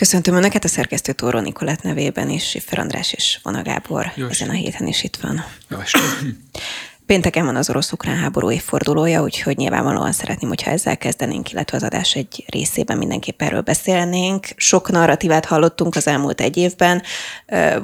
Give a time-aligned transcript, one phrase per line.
[0.00, 4.48] Köszöntöm Önöket a szerkesztő Tóró Nikolát nevében is, Siffer András és Vona Gábor Jó ezen
[4.48, 5.44] a héten is itt van.
[5.68, 5.78] Jó
[7.06, 12.14] Pénteken van az orosz-ukrán háború évfordulója, úgyhogy nyilvánvalóan szeretném, hogyha ezzel kezdenénk, illetve az adás
[12.14, 14.46] egy részében mindenképp erről beszélnénk.
[14.56, 17.02] Sok narratívát hallottunk az elmúlt egy évben.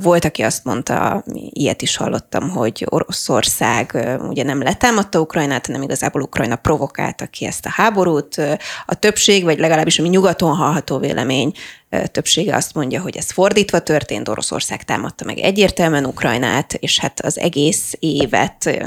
[0.01, 6.23] Volt, aki azt mondta, ilyet is hallottam, hogy Oroszország ugye nem letámadta Ukrajnát, hanem igazából
[6.23, 8.37] Ukrajna provokálta ki ezt a háborút.
[8.87, 11.53] A többség, vagy legalábbis ami nyugaton hallható vélemény
[12.11, 17.39] többsége azt mondja, hogy ez fordítva történt, Oroszország támadta meg egyértelműen Ukrajnát, és hát az
[17.39, 18.79] egész évet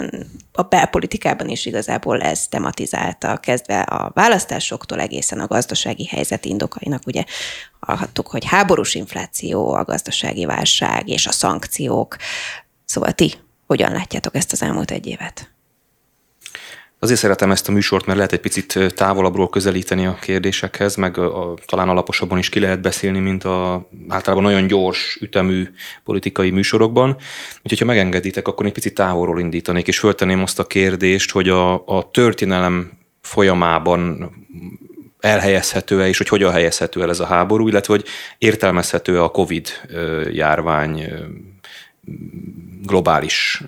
[0.52, 7.02] a belpolitikában is igazából ez tematizálta, kezdve a választásoktól egészen a gazdasági helyzet indokainak.
[7.06, 7.24] Ugye
[7.80, 12.16] hallhattuk, hogy háborús infláció, a gazdasági válság és a szankciók.
[12.86, 13.34] Szóval ti
[13.68, 15.50] hogyan látjátok ezt az elmúlt egy évet?
[17.02, 21.52] Azért szeretem ezt a műsort, mert lehet egy picit távolabbról közelíteni a kérdésekhez, meg a,
[21.52, 25.68] a, talán alaposabban is ki lehet beszélni, mint a általában nagyon gyors, ütemű
[26.04, 27.18] politikai műsorokban.
[27.64, 31.74] Úgyhogy, ha megengeditek, akkor egy picit távolról indítanék, és föltenném azt a kérdést, hogy a,
[31.86, 34.32] a történelem folyamában
[35.20, 38.06] elhelyezhető-e, és hogy hogyan helyezhető el ez a háború, illetve hogy
[38.38, 39.68] értelmezhető-e a COVID
[40.32, 41.04] járvány
[42.84, 43.64] globális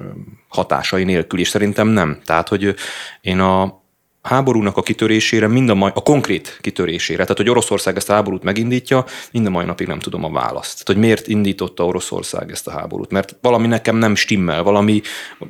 [0.52, 2.20] hatásai nélkül, és szerintem nem.
[2.26, 2.76] Tehát, hogy
[3.22, 3.82] én a
[4.22, 8.44] háborúnak a kitörésére, mind a, mai, a konkrét kitörésére, tehát hogy Oroszország ezt a háborút
[8.44, 10.72] megindítja, mind a mai napig nem tudom a választ.
[10.72, 13.12] Tehát, hogy miért indította Oroszország ezt a háborút.
[13.12, 15.02] Mert valami nekem nem stimmel, valami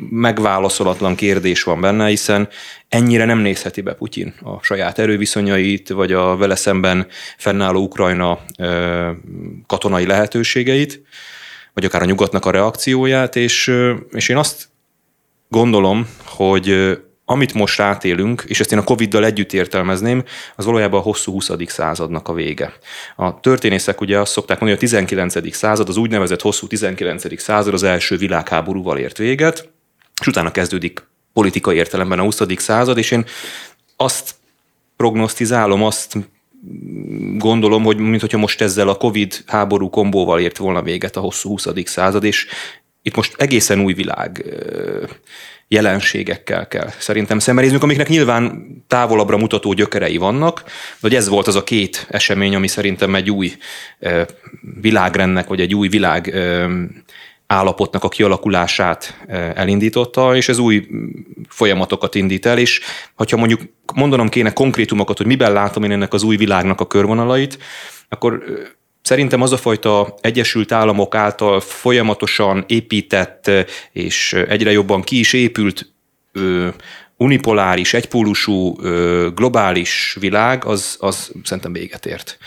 [0.09, 2.49] megválaszolatlan kérdés van benne, hiszen
[2.89, 8.39] ennyire nem nézheti be Putyin a saját erőviszonyait, vagy a vele szemben fennálló Ukrajna
[9.67, 11.01] katonai lehetőségeit
[11.73, 13.73] vagy akár a nyugatnak a reakcióját, és,
[14.11, 14.70] és én azt
[15.51, 20.23] gondolom, hogy amit most átélünk, és ezt én a Covid-dal együtt értelmezném,
[20.55, 21.51] az valójában a hosszú 20.
[21.65, 22.73] századnak a vége.
[23.15, 25.55] A történészek ugye azt szokták mondani, hogy a 19.
[25.55, 27.41] század, az úgynevezett hosszú 19.
[27.41, 29.69] század az első világháborúval ért véget,
[30.21, 32.41] és utána kezdődik politikai értelemben a 20.
[32.55, 33.25] század, és én
[33.95, 34.35] azt
[34.95, 36.17] prognosztizálom, azt
[37.37, 41.67] gondolom, hogy mint most ezzel a Covid háború kombóval ért volna véget a hosszú 20.
[41.83, 42.47] század, és
[43.01, 44.45] itt most egészen új világ
[45.67, 51.55] jelenségekkel kell szerintem szembenéznünk, amiknek nyilván távolabbra mutató gyökerei vannak, de hogy ez volt az
[51.55, 53.53] a két esemény, ami szerintem egy új
[54.81, 56.35] világrendnek, vagy egy új világ
[57.47, 59.25] állapotnak a kialakulását
[59.55, 60.87] elindította, és ez új
[61.47, 62.81] folyamatokat indít el, és
[63.15, 63.61] ha mondjuk
[63.93, 67.57] mondanom kéne konkrétumokat, hogy miben látom én ennek az új világnak a körvonalait,
[68.09, 68.43] akkor
[69.01, 73.51] Szerintem az a fajta Egyesült Államok által folyamatosan épített
[73.91, 75.93] és egyre jobban ki is épült
[77.17, 78.75] unipoláris, egypólusú,
[79.35, 82.37] globális világ, az, az szerintem véget ért.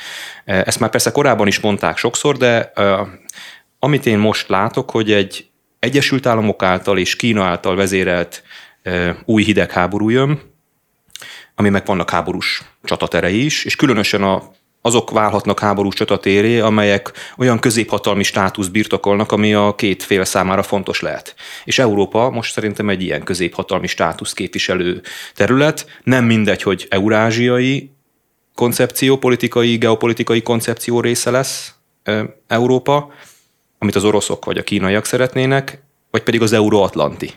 [0.45, 2.73] Ezt már persze korábban is mondták sokszor, de
[3.79, 5.47] amit én most látok, hogy egy
[5.79, 8.43] Egyesült Államok által és Kína által vezérelt
[9.25, 10.41] új hidegháború jön,
[11.55, 14.51] ami meg vannak háborús csataterei is, és különösen a
[14.87, 21.00] azok válhatnak háborús csatatéré, amelyek olyan középhatalmi státusz birtokolnak, ami a két fél számára fontos
[21.00, 21.34] lehet.
[21.65, 25.03] És Európa most szerintem egy ilyen középhatalmi státusz képviselő
[25.34, 25.87] terület.
[26.03, 27.91] Nem mindegy, hogy eurázsiai
[28.55, 31.75] koncepció, politikai, geopolitikai koncepció része lesz
[32.47, 33.12] Európa,
[33.78, 37.31] amit az oroszok vagy a kínaiak szeretnének, vagy pedig az euróatlanti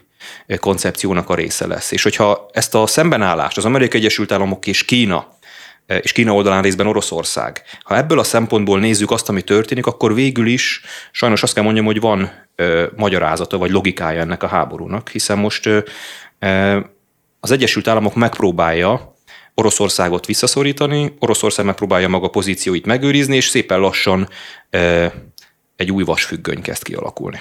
[0.60, 1.92] koncepciónak a része lesz.
[1.92, 5.37] És hogyha ezt a szembenállást az Amerikai Egyesült Államok és Kína
[5.88, 7.62] és Kína oldalán részben Oroszország.
[7.84, 10.82] Ha ebből a szempontból nézzük azt, ami történik, akkor végül is
[11.12, 15.66] sajnos azt kell mondjam, hogy van ö, magyarázata vagy logikája ennek a háborúnak, hiszen most
[16.40, 16.80] ö,
[17.40, 19.16] az Egyesült Államok megpróbálja
[19.54, 24.30] Oroszországot visszaszorítani, Oroszország megpróbálja maga pozícióit megőrizni, és szépen lassan
[24.70, 25.06] ö,
[25.76, 27.40] egy új vasfüggöny kezd kialakulni.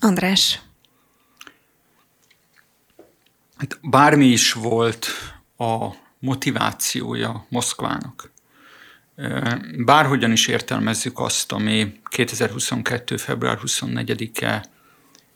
[0.00, 0.60] András.
[3.56, 5.06] Hát bármi is volt
[5.56, 8.30] a motivációja Moszkvának.
[9.76, 13.16] Bárhogyan is értelmezzük azt, ami 2022.
[13.16, 14.64] február 24-e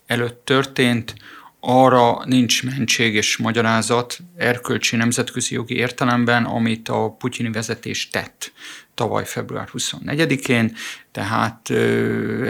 [0.07, 1.15] előtt történt,
[1.61, 8.53] arra nincs mentség és magyarázat erkölcsi nemzetközi jogi értelemben, amit a putyini vezetés tett
[8.97, 10.77] tavaly február 24-én,
[11.13, 11.71] tehát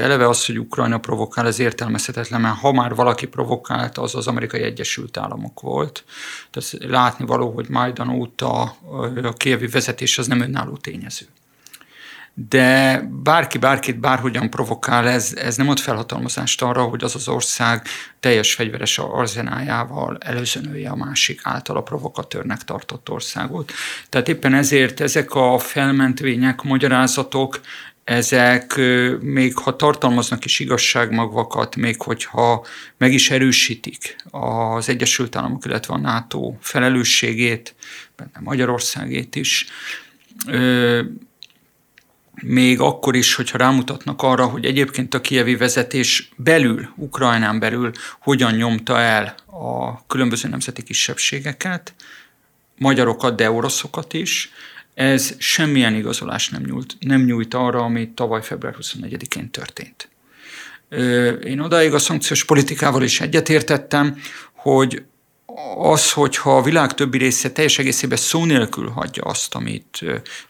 [0.01, 4.63] eleve az, hogy Ukrajna provokál, ez értelmezhetetlen, mert ha már valaki provokált, az az amerikai
[4.63, 6.05] Egyesült Államok volt.
[6.51, 8.77] Tehát látni való, hogy Majdan óta
[9.23, 11.27] a kievi vezetés az nem önálló tényező.
[12.39, 17.87] De bárki bárkit bárhogyan provokál, ez, ez nem ad felhatalmazást arra, hogy az az ország
[18.21, 23.73] teljes fegyveres arzenájával előzönője a másik által a provokatőrnek tartott országot.
[24.09, 27.61] Tehát éppen ezért ezek a felmentvények, magyarázatok,
[28.05, 28.81] ezek
[29.21, 32.67] még ha tartalmaznak is igazságmagvakat, még hogyha
[32.97, 37.75] meg is erősítik az Egyesült Államok, illetve a NATO felelősségét,
[38.17, 39.67] benne Magyarországét is,
[42.43, 47.91] még akkor is, hogyha rámutatnak arra, hogy egyébként a kievi vezetés belül, Ukrajnán belül
[48.21, 51.95] hogyan nyomta el a különböző nemzeti kisebbségeket,
[52.79, 54.51] magyarokat, de oroszokat is,
[54.95, 60.09] ez semmilyen igazolás nem nyújt, nem nyújt arra, ami tavaly február 24-én történt.
[61.45, 64.17] Én odáig a szankciós politikával is egyetértettem,
[64.53, 65.03] hogy
[65.77, 70.05] az, hogyha a világ többi része teljes egészében szó nélkül hagyja azt, amit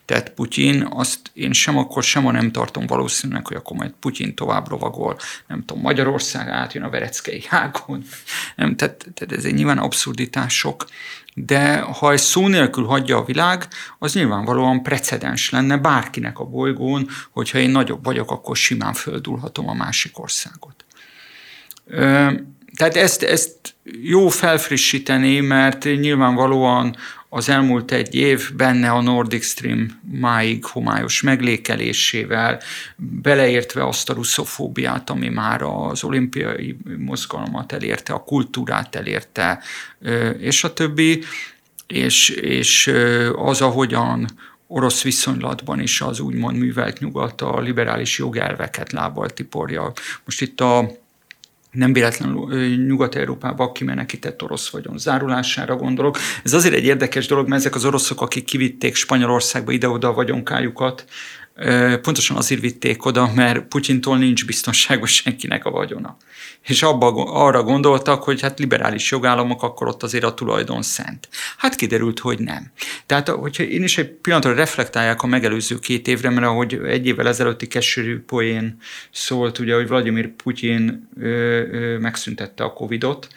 [0.05, 4.35] tett Putyin, azt én sem akkor, sem a nem tartom valószínűleg, hogy akkor majd Putyin
[4.35, 5.17] tovább rovagol,
[5.47, 8.05] nem tudom, Magyarország átjön a Vereckei hágon.
[8.57, 10.87] Nem, tehát, tehát ez egy nyilván abszurditások,
[11.35, 13.69] de ha egy szó nélkül hagyja a világ,
[13.99, 19.75] az nyilvánvalóan precedens lenne bárkinek a bolygón, hogyha én nagyobb vagyok, akkor simán földulhatom a
[19.75, 20.85] másik országot.
[22.77, 26.97] Tehát ezt, ezt jó felfrissíteni, mert nyilvánvalóan
[27.29, 32.61] az elmúlt egy év benne a Nordic Stream máig homályos meglékelésével,
[32.97, 39.63] beleértve azt a russzofóbiát, ami már az olimpiai mozgalmat elérte, a kultúrát elérte,
[40.39, 41.23] és a többi,
[41.87, 42.93] és, és
[43.37, 44.27] az, ahogyan
[44.67, 49.93] orosz viszonylatban is az úgymond művelt nyugat a liberális jogelveket lábbal tiporja.
[50.25, 50.91] Most itt a
[51.77, 56.19] nem véletlenül Nyugat-Európába kimenekített orosz vagyon zárulására gondolok.
[56.45, 61.05] Ez azért egy érdekes dolog, mert ezek az oroszok, akik kivitték Spanyolországba ide-oda a vagyonkájukat,
[62.03, 66.17] pontosan azért vitték oda, mert Putyintól nincs biztonságos senkinek a vagyona.
[66.63, 71.29] És abba, arra gondoltak, hogy hát liberális jogállamok, akkor ott azért a tulajdon szent.
[71.57, 72.71] Hát kiderült, hogy nem.
[73.07, 77.29] Tehát, hogyha én is egy pillanatra reflektálják a megelőző két évre, mert ahogy egy évvel
[77.29, 78.77] ezelőtti keserű poén
[79.13, 83.29] szólt, ugye, hogy Vladimir Putyin ö, ö, megszüntette a Covidot,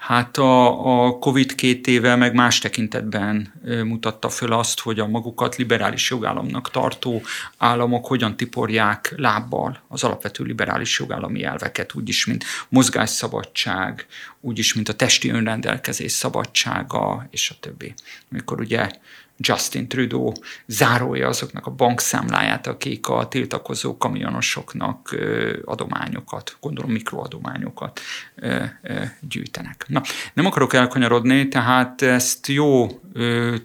[0.00, 3.52] Hát a, a Covid két éve meg más tekintetben
[3.84, 7.22] mutatta föl azt, hogy a magukat liberális jogállamnak tartó
[7.58, 14.06] államok hogyan tiporják lábbal az alapvető liberális jogállami elveket, úgyis, mint mozgásszabadság,
[14.40, 17.94] úgyis, mint a testi önrendelkezés szabadsága, és a többi.
[18.30, 18.90] Amikor ugye
[19.42, 20.32] Justin Trudeau
[20.66, 25.16] zárolja azoknak a bankszámláját, akik a tiltakozó kamionosoknak
[25.64, 28.00] adományokat, gondolom mikroadományokat
[29.20, 29.84] gyűjtenek.
[29.88, 30.02] Na,
[30.32, 33.00] nem akarok elkanyarodni, tehát ezt jó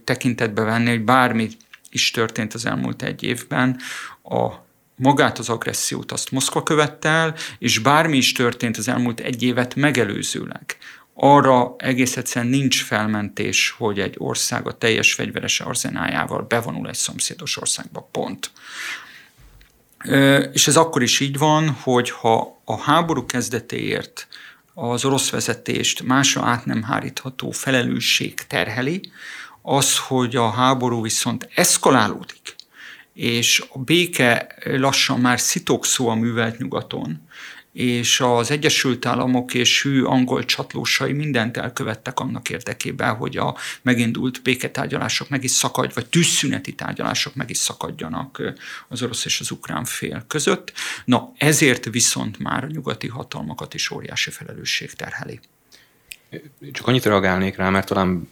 [0.03, 1.49] tekintetbe venni, hogy bármi
[1.89, 3.79] is történt az elmúlt egy évben,
[4.23, 4.63] a
[4.95, 9.75] magát az agressziót azt Moszkva követte el, és bármi is történt az elmúlt egy évet
[9.75, 10.77] megelőzőleg,
[11.17, 17.57] arra egész egyszerűen nincs felmentés, hogy egy ország a teljes fegyveres arzenájával bevonul egy szomszédos
[17.57, 18.51] országba, pont.
[20.51, 24.27] És ez akkor is így van, hogy ha a háború kezdetéért
[24.73, 29.11] az orosz vezetést másra át nem hárítható felelősség terheli,
[29.61, 32.55] az, hogy a háború viszont eszkalálódik,
[33.13, 37.24] és a béke lassan már szitokszó a művelt nyugaton,
[37.75, 44.41] és az Egyesült Államok és hű angol csatlósai mindent elkövettek annak érdekében, hogy a megindult
[44.41, 48.41] béketárgyalások meg is szakadj, vagy tűzszüneti tárgyalások meg is szakadjanak
[48.87, 50.73] az orosz és az ukrán fél között.
[51.05, 55.39] Na ezért viszont már a nyugati hatalmakat is óriási felelősség terheli.
[56.71, 58.29] Csak annyit reagálnék rá, mert talán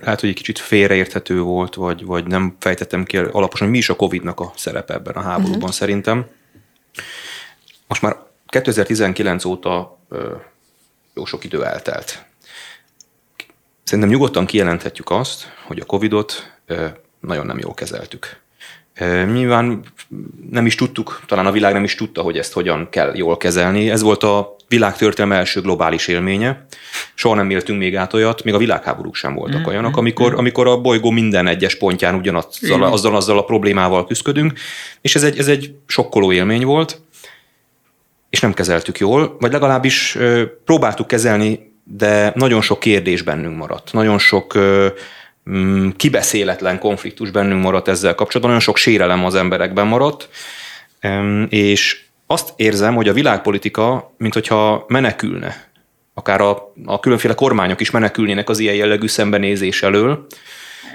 [0.00, 3.96] lehet, hogy egy kicsit félreérthető volt, vagy, vagy nem fejtettem ki alaposan, mi is a
[3.96, 5.70] Covid-nak a szerepe ebben a háborúban uh-huh.
[5.70, 6.26] szerintem.
[7.86, 9.98] Most már 2019 óta
[11.14, 12.24] jó sok idő eltelt.
[13.82, 16.52] Szerintem nyugodtan kijelenthetjük azt, hogy a Covid-ot
[17.20, 18.42] nagyon nem jól kezeltük.
[19.32, 19.82] Nyilván
[20.50, 23.90] nem is tudtuk, talán a világ nem is tudta, hogy ezt hogyan kell jól kezelni.
[23.90, 26.66] Ez volt a világtörténelme első globális élménye.
[27.14, 30.36] Soha nem éltünk még át olyat, még a világháborúk sem voltak mm, olyanok, amikor, mm.
[30.36, 34.58] amikor a bolygó minden egyes pontján ugyanazzal azzal, azzal a problémával küzdködünk,
[35.00, 37.00] és ez egy, ez egy sokkoló élmény volt
[38.34, 40.18] és nem kezeltük jól, vagy legalábbis
[40.64, 43.92] próbáltuk kezelni, de nagyon sok kérdés bennünk maradt.
[43.92, 44.58] Nagyon sok
[45.50, 50.28] mm, kibeszéletlen konfliktus bennünk maradt ezzel kapcsolatban, nagyon sok sérelem az emberekben maradt,
[51.48, 55.68] és azt érzem, hogy a világpolitika, mint hogyha menekülne,
[56.14, 60.26] akár a, a különféle kormányok is menekülnének az ilyen jellegű szembenézés elől,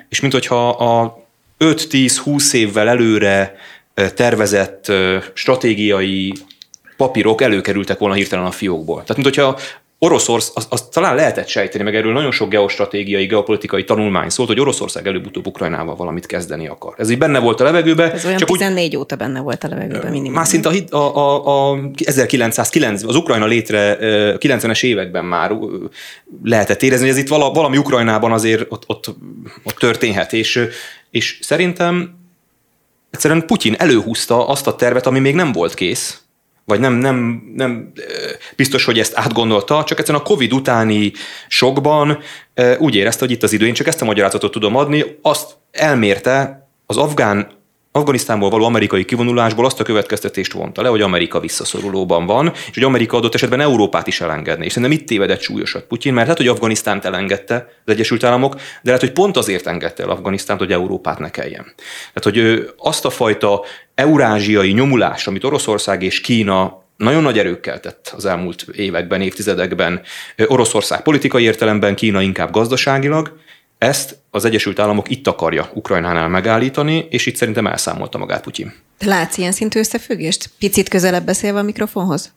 [0.09, 1.23] és mint hogyha a
[1.59, 3.55] 5-10-20 évvel előre
[4.15, 4.91] tervezett
[5.33, 6.33] stratégiai
[6.99, 9.03] papírok előkerültek volna hirtelen a fiókból.
[9.03, 9.59] Tehát, mint hogyha
[10.01, 14.59] Oroszország, azt az talán lehetett sejteni, meg erről nagyon sok geostratégiai, geopolitikai tanulmány szólt, hogy
[14.59, 16.93] Oroszország előbb-utóbb Ukrajnával valamit kezdeni akar.
[16.97, 18.11] Ez így benne volt a levegőben.
[18.11, 20.33] Ez olyan csak 14 úgy, óta benne volt a levegőben minimum.
[20.33, 23.97] Már szinte a, a, a, a 1990, az Ukrajna létre
[24.39, 25.57] 90-es években már
[26.43, 29.15] lehetett érezni, hogy ez itt valami Ukrajnában azért ott, ott,
[29.63, 30.67] ott történhet, és,
[31.09, 32.17] és szerintem
[33.09, 36.21] egyszerűen Putyin előhúzta azt a tervet, ami még nem volt kész,
[36.69, 37.91] vagy nem, nem, nem
[38.55, 41.11] biztos, hogy ezt átgondolta, csak egyszerűen a Covid utáni
[41.47, 42.19] sokban
[42.77, 43.65] úgy érezte, hogy itt az idő.
[43.65, 45.05] Én csak ezt a magyarázatot tudom adni.
[45.21, 47.58] Azt elmérte az afgán
[47.91, 52.83] Afganisztánból való amerikai kivonulásból azt a következtetést vonta le, hogy Amerika visszaszorulóban van, és hogy
[52.83, 54.65] Amerika adott esetben Európát is elengedni.
[54.65, 57.55] És szerintem itt tévedett súlyosat Putyin, mert lehet, hogy Afganisztánt elengedte
[57.85, 61.63] az Egyesült Államok, de lehet, hogy pont azért engedte el Afganisztánt, hogy Európát ne kelljen.
[62.13, 63.65] Tehát, hogy ő azt a fajta
[63.95, 70.01] eurázsiai nyomulás, amit Oroszország és Kína nagyon nagy erőkkel tett az elmúlt években, évtizedekben.
[70.47, 73.37] Oroszország politikai értelemben, Kína inkább gazdaságilag,
[73.79, 78.73] ezt az Egyesült Államok itt akarja Ukrajnánál megállítani, és itt szerintem elszámolta magát Putyin.
[78.97, 80.49] Te látsz ilyen szintű összefüggést?
[80.59, 82.33] Picit közelebb beszélve a mikrofonhoz?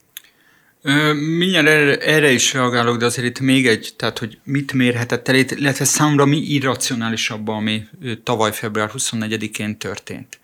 [1.38, 5.34] Mindjárt erre, erre is reagálok, de azért itt még egy, tehát hogy mit mérhetett el,
[5.34, 7.84] illetve számomra mi irracionálisabb, ami
[8.22, 10.38] tavaly február 24-én történt.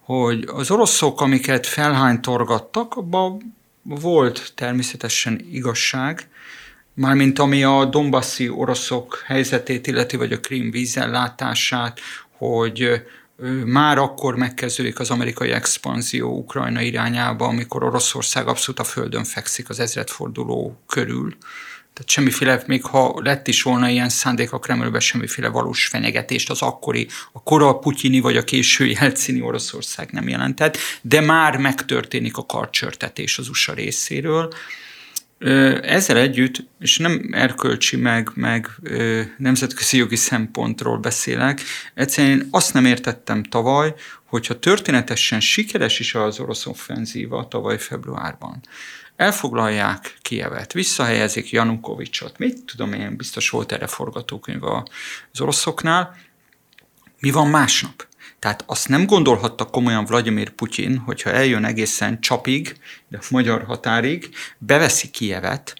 [0.00, 6.28] Hogy az oroszok, amiket felhánytorgattak, abban volt természetesen igazság,
[7.00, 13.02] mármint ami a Donbassi oroszok helyzetét illeti, vagy a Krím vízellátását, hogy
[13.64, 19.80] már akkor megkezdődik az amerikai expanzió Ukrajna irányába, amikor Oroszország abszolút a földön fekszik az
[19.80, 21.36] ezredforduló körül.
[21.92, 26.62] Tehát semmiféle, még ha lett is volna ilyen szándék a Kremlben, semmiféle valós fenyegetést az
[26.62, 32.46] akkori, a kora putyini vagy a késői Helcini Oroszország nem jelentett, de már megtörténik a
[32.46, 34.52] karcsörtetés az USA részéről,
[35.82, 38.68] ezzel együtt, és nem erkölcsi meg, meg
[39.38, 41.60] nemzetközi jogi szempontról beszélek,
[41.94, 43.94] egyszerűen én azt nem értettem tavaly,
[44.24, 48.60] hogyha történetesen sikeres is az orosz offenzíva tavaly februárban,
[49.16, 56.16] elfoglalják Kievet, visszahelyezik Janukovicsot, mit tudom én, biztos volt erre forgatókönyv az oroszoknál,
[57.20, 58.08] mi van másnap?
[58.40, 62.76] Tehát azt nem gondolhatta komolyan Vladimir Putyin, hogyha eljön egészen Csapig,
[63.08, 64.28] de a magyar határig,
[64.58, 65.74] beveszi Kievet,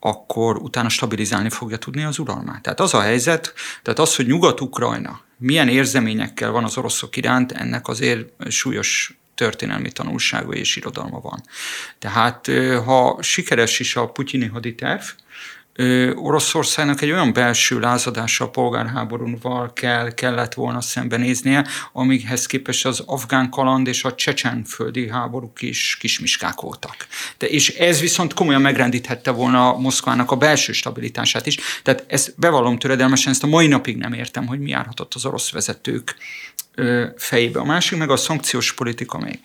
[0.00, 2.62] akkor utána stabilizálni fogja tudni az uralmát.
[2.62, 3.52] Tehát az a helyzet,
[3.82, 10.52] tehát az, hogy Nyugat-Ukrajna milyen érzeményekkel van az oroszok iránt, ennek azért súlyos történelmi tanulsága
[10.52, 11.42] és irodalma van.
[11.98, 12.50] Tehát
[12.84, 15.02] ha sikeres is a putyini haditerv,
[16.14, 23.50] Oroszországnak egy olyan belső lázadása a polgárháborúval kell, kellett volna szembenéznie, amighez képest az afgán
[23.50, 27.06] kaland és a csecsenföldi háborúk is kismiskák voltak.
[27.38, 31.58] De, és ez viszont komolyan megrendíthette volna Moszkvának a belső stabilitását is.
[31.82, 35.50] Tehát ezt bevallom töredelmesen, ezt a mai napig nem értem, hogy mi járhatott az orosz
[35.50, 36.16] vezetők
[37.16, 37.60] fejébe.
[37.60, 39.38] A másik meg a szankciós politika még.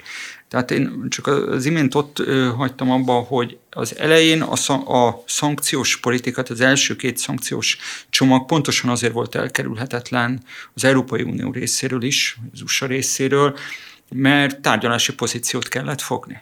[0.49, 2.23] Tehát én csak az imént ott
[2.55, 7.77] hagytam abba, hogy az elején a, a szankciós politikát, az első két szankciós
[8.09, 13.57] csomag pontosan azért volt elkerülhetetlen az Európai Unió részéről is, az USA részéről,
[14.09, 16.41] mert tárgyalási pozíciót kellett fogni.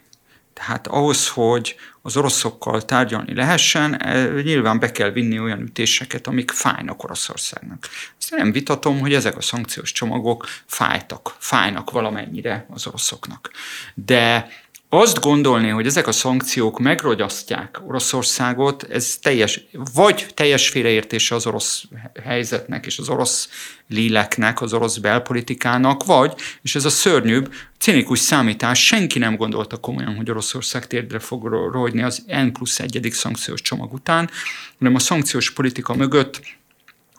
[0.53, 1.75] Tehát ahhoz, hogy
[2.07, 7.87] az oroszokkal tárgyalni lehessen, e, nyilván be kell vinni olyan ütéseket, amik fájnak Oroszországnak.
[8.19, 13.51] Ezt nem vitatom, hogy ezek a szankciós csomagok fájtak, fájnak valamennyire az oroszoknak.
[13.93, 14.47] De
[14.89, 21.83] azt gondolni, hogy ezek a szankciók megrogyasztják Oroszországot, ez teljes, vagy teljes félreértése az orosz
[22.23, 23.49] helyzetnek és az orosz
[23.87, 30.15] léleknek, az orosz belpolitikának, vagy, és ez a szörnyűbb, cinikus számítás, senki nem gondolta komolyan,
[30.15, 34.29] hogy Oroszország térdre fog rogyni az N plusz egyedik szankciós csomag után,
[34.77, 36.41] hanem a szankciós politika mögött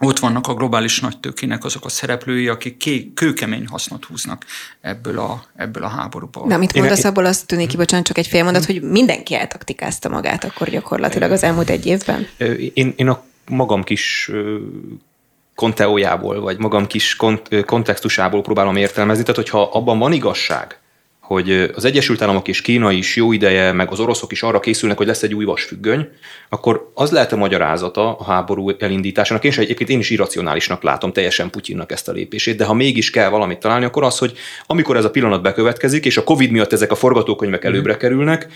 [0.01, 4.45] ott vannak a globális nagytőkének azok a szereplői, akik ké, kőkemény hasznot húznak
[4.81, 6.49] ebből a, ebből a háborúból.
[6.49, 10.09] De amit mondasz, abból azt tűnik ki, bocsánat, csak egy fél mondat, hogy mindenki eltaktikázta
[10.09, 12.27] magát akkor gyakorlatilag az elmúlt egy évben.
[12.75, 14.31] Én, én a magam kis
[15.55, 20.79] konteójából, vagy magam kis kont- kontextusából próbálom értelmezni, tehát hogyha abban van igazság,
[21.29, 24.97] hogy az Egyesült Államok és Kína is jó ideje, meg az oroszok is arra készülnek,
[24.99, 26.09] hogy lesz egy új vasfüggöny,
[26.49, 29.45] akkor az lehet a magyarázata a háború elindításának.
[29.45, 33.11] Én is egyébként én is irracionálisnak látom teljesen Putyinnak ezt a lépését, de ha mégis
[33.11, 34.33] kell valamit találni, akkor az, hogy
[34.67, 38.47] amikor ez a pillanat bekövetkezik, és a Covid miatt ezek a forgatókönyvek előbbre kerülnek,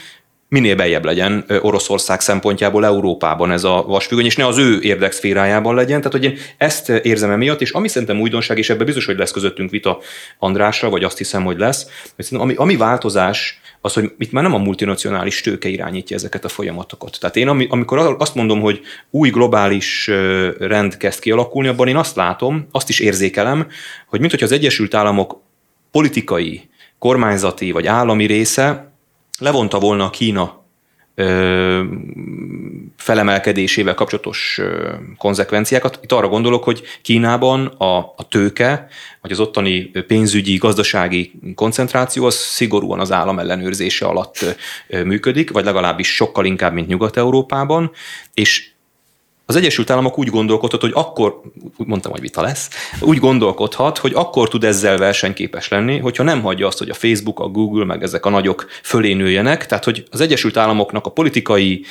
[0.53, 5.99] minél beljebb legyen Oroszország szempontjából Európában ez a vasfüggöny, és ne az ő érdekszférájában legyen.
[5.99, 9.31] Tehát, hogy én ezt érzem emiatt, és ami szerintem újdonság, és ebben biztos, hogy lesz
[9.31, 9.99] közöttünk vita
[10.39, 14.55] Andrásra, vagy azt hiszem, hogy lesz, hogy ami, ami változás, az, hogy itt már nem
[14.55, 17.17] a multinacionális tőke irányítja ezeket a folyamatokat.
[17.21, 18.81] Tehát én amikor azt mondom, hogy
[19.11, 20.11] új globális
[20.59, 23.67] rend kezd kialakulni, abban én azt látom, azt is érzékelem,
[24.07, 25.41] hogy mint hogy az Egyesült Államok
[25.91, 26.69] politikai,
[26.99, 28.92] kormányzati vagy állami része
[29.43, 30.61] levonta volna a Kína
[32.97, 34.61] felemelkedésével kapcsolatos
[35.19, 35.99] konzekvenciákat.
[36.03, 38.87] Itt arra gondolok, hogy Kínában a, a tőke,
[39.21, 44.57] vagy az ottani pénzügyi, gazdasági koncentráció az szigorúan az állam ellenőrzése alatt
[44.89, 47.91] működik, vagy legalábbis sokkal inkább, mint Nyugat-Európában,
[48.35, 48.72] és
[49.53, 51.41] az Egyesült Államok úgy gondolkodhat, hogy akkor,
[51.77, 52.69] úgy mondtam, hogy vita lesz,
[53.01, 57.41] úgy gondolkodhat, hogy akkor tud ezzel versenyképes lenni, hogyha nem hagyja azt, hogy a Facebook,
[57.41, 61.85] a Google, meg ezek a nagyok fölé nőjenek, tehát hogy az Egyesült Államoknak a politikai,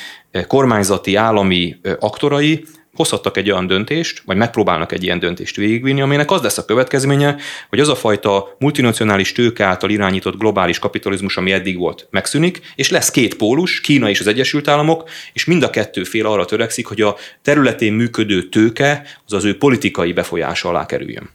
[0.46, 2.64] kormányzati, állami aktorai
[2.94, 7.36] hozhattak egy olyan döntést, vagy megpróbálnak egy ilyen döntést végigvinni, aminek az lesz a következménye,
[7.68, 12.90] hogy az a fajta multinacionális tőke által irányított globális kapitalizmus, ami eddig volt, megszűnik, és
[12.90, 16.86] lesz két pólus, Kína és az Egyesült Államok, és mind a kettő fél arra törekszik,
[16.86, 21.30] hogy a területén működő tőke az az ő politikai befolyása alá kerüljön.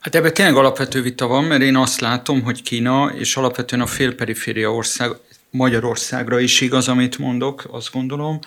[0.00, 3.86] Hát ebben tényleg alapvető vita van, mert én azt látom, hogy Kína és alapvetően a
[3.86, 5.10] félperiféria ország,
[5.50, 8.38] Magyarországra is igaz, amit mondok, azt gondolom,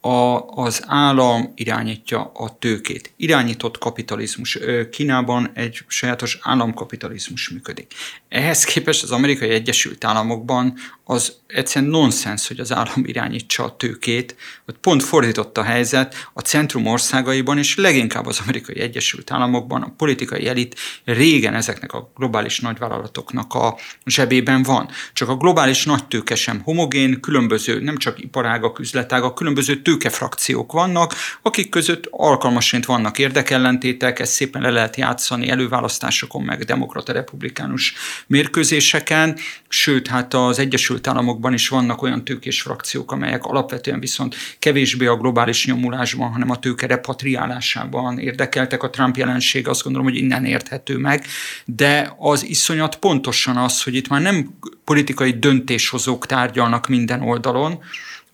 [0.00, 3.12] a, az állam irányítja a tőkét.
[3.16, 4.58] Irányított kapitalizmus.
[4.90, 7.94] Kínában egy sajátos államkapitalizmus működik.
[8.28, 14.36] Ehhez képest az amerikai Egyesült Államokban az egyszerűen nonsens, hogy az állam irányítsa a tőkét.
[14.66, 19.94] Ott pont fordított a helyzet a centrum országaiban, és leginkább az amerikai Egyesült Államokban a
[19.96, 24.88] politikai elit régen ezeknek a globális nagyvállalatoknak a zsebében van.
[25.12, 31.14] Csak a globális nagy tőke sem homogén, különböző, nem csak iparágak, üzletágak, különböző tőkefrakciók vannak,
[31.42, 37.94] akik között alkalmasint vannak érdekellentétek, ezt szépen le lehet játszani előválasztásokon, meg demokrata-republikánus
[38.26, 39.36] mérkőzéseken,
[39.68, 45.16] sőt, hát az Egyesült Államokban is vannak olyan tőkés frakciók, amelyek alapvetően viszont kevésbé a
[45.16, 48.82] globális nyomulásban, hanem a tőke repatriálásában érdekeltek.
[48.82, 51.24] A Trump jelenség azt gondolom, hogy innen érthető meg,
[51.64, 57.82] de az iszonyat pontosan az, hogy itt már nem politikai döntéshozók tárgyalnak minden oldalon,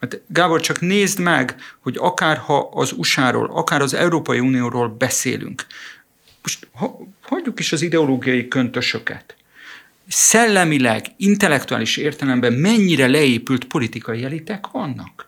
[0.01, 5.67] Hát Gábor, csak nézd meg, hogy akár ha az USA-ról, akár az Európai Unióról beszélünk,
[6.43, 9.37] most ha, hagyjuk is az ideológiai köntösöket
[10.09, 15.27] szellemileg, intellektuális értelemben mennyire leépült politikai elitek vannak.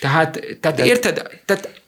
[0.00, 0.84] Tehát, tehát De...
[0.84, 1.40] érted?
[1.44, 1.82] Tehát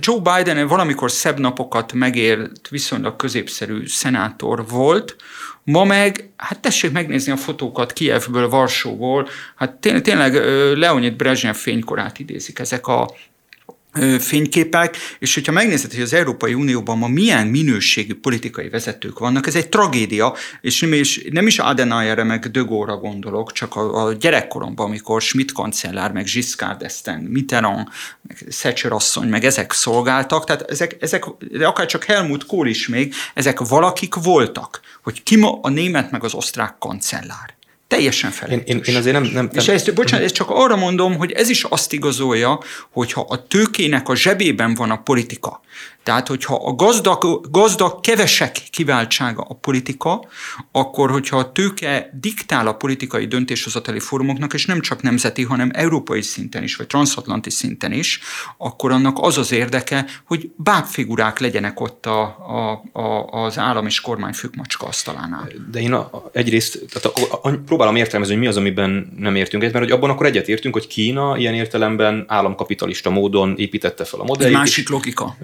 [0.00, 5.16] Joe Biden valamikor szebb napokat megért, viszonylag középszerű szenátor volt,
[5.64, 10.34] ma meg, hát tessék megnézni a fotókat Kievből, Varsóból, hát tényleg,
[10.78, 13.14] Leonid Brezhnev fénykorát idézik ezek a
[14.18, 19.54] fényképek, és hogyha megnézed, hogy az Európai Unióban ma milyen minőségű politikai vezetők vannak, ez
[19.54, 24.12] egy tragédia, és nem is, nem is Adenauerre meg De Gaulle-ra gondolok, csak a, a
[24.12, 27.88] gyerekkoromban, amikor Schmidt kancellár, meg Giscard d'Estaing, Mitterrand,
[28.22, 31.24] meg Thatcher asszony, meg ezek szolgáltak, tehát ezek, ezek
[31.60, 36.24] akár csak Helmut Kohl is még, ezek valakik voltak, hogy ki ma a német meg
[36.24, 37.54] az osztrák kancellár.
[37.94, 38.68] Teljesen felejtős.
[38.68, 39.30] Én, én, én azért nem...
[39.32, 42.58] nem, És ezt, bocsánat, ezt csak arra mondom, hogy ez is azt igazolja,
[42.90, 45.60] hogyha a tőkének a zsebében van a politika,
[46.04, 50.28] tehát, hogyha a gazdag, gazdag kevesek kiváltsága a politika,
[50.72, 56.22] akkor, hogyha a tőke diktál a politikai döntéshozatali fórumoknak, és nem csak nemzeti, hanem európai
[56.22, 58.20] szinten is, vagy transatlanti szinten is,
[58.56, 64.00] akkor annak az az érdeke, hogy bábfigurák legyenek ott a, a, a, az állam és
[64.00, 65.48] kormányfők macska asztalánál.
[65.70, 69.62] De én a, egyrészt tehát a, a, próbálom értelmezni, hogy mi az, amiben nem értünk
[69.62, 74.24] egyet, mert hogy abban akkor egyetértünk, hogy Kína ilyen értelemben államkapitalista módon építette fel a
[74.24, 74.56] modelljét.
[74.56, 75.36] Egy másik logika.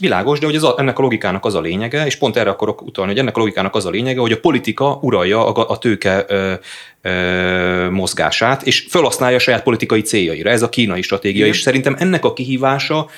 [0.00, 2.82] Világos, de hogy ez a, ennek a logikának az a lényege, és pont erre akarok
[2.82, 6.24] utalni, hogy ennek a logikának az a lényege, hogy a politika uralja a, a tőke
[6.28, 6.52] ö,
[7.02, 10.50] ö, mozgását, és felhasználja a saját politikai céljaira.
[10.50, 11.48] Ez a kínai stratégia, Igen.
[11.48, 13.08] és szerintem ennek a kihívása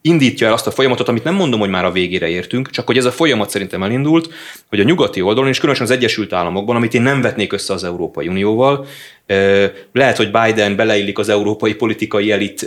[0.00, 2.96] indítja el azt a folyamatot, amit nem mondom, hogy már a végére értünk, csak hogy
[2.96, 4.32] ez a folyamat szerintem elindult,
[4.68, 7.84] hogy a nyugati oldalon, és különösen az Egyesült Államokban, amit én nem vetnék össze az
[7.84, 8.86] Európai Unióval,
[9.92, 12.66] lehet, hogy Biden beleillik az európai politikai elit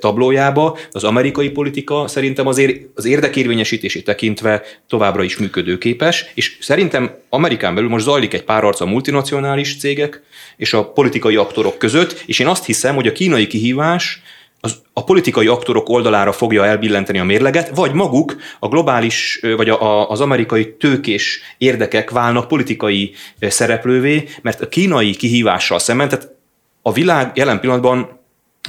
[0.00, 7.74] tablójába, az amerikai politika szerintem azért az érdekérvényesítését tekintve továbbra is működőképes, és szerintem Amerikán
[7.74, 10.22] belül most zajlik egy pár arca a multinacionális cégek
[10.56, 14.22] és a politikai aktorok között, és én azt hiszem, hogy a kínai kihívás
[14.60, 19.82] az, a politikai aktorok oldalára fogja elbillenteni a mérleget, vagy maguk a globális, vagy a,
[19.82, 26.34] a, az amerikai tőkés érdekek válnak politikai szereplővé, mert a kínai kihívással szemben, tehát
[26.82, 28.18] a világ jelen pillanatban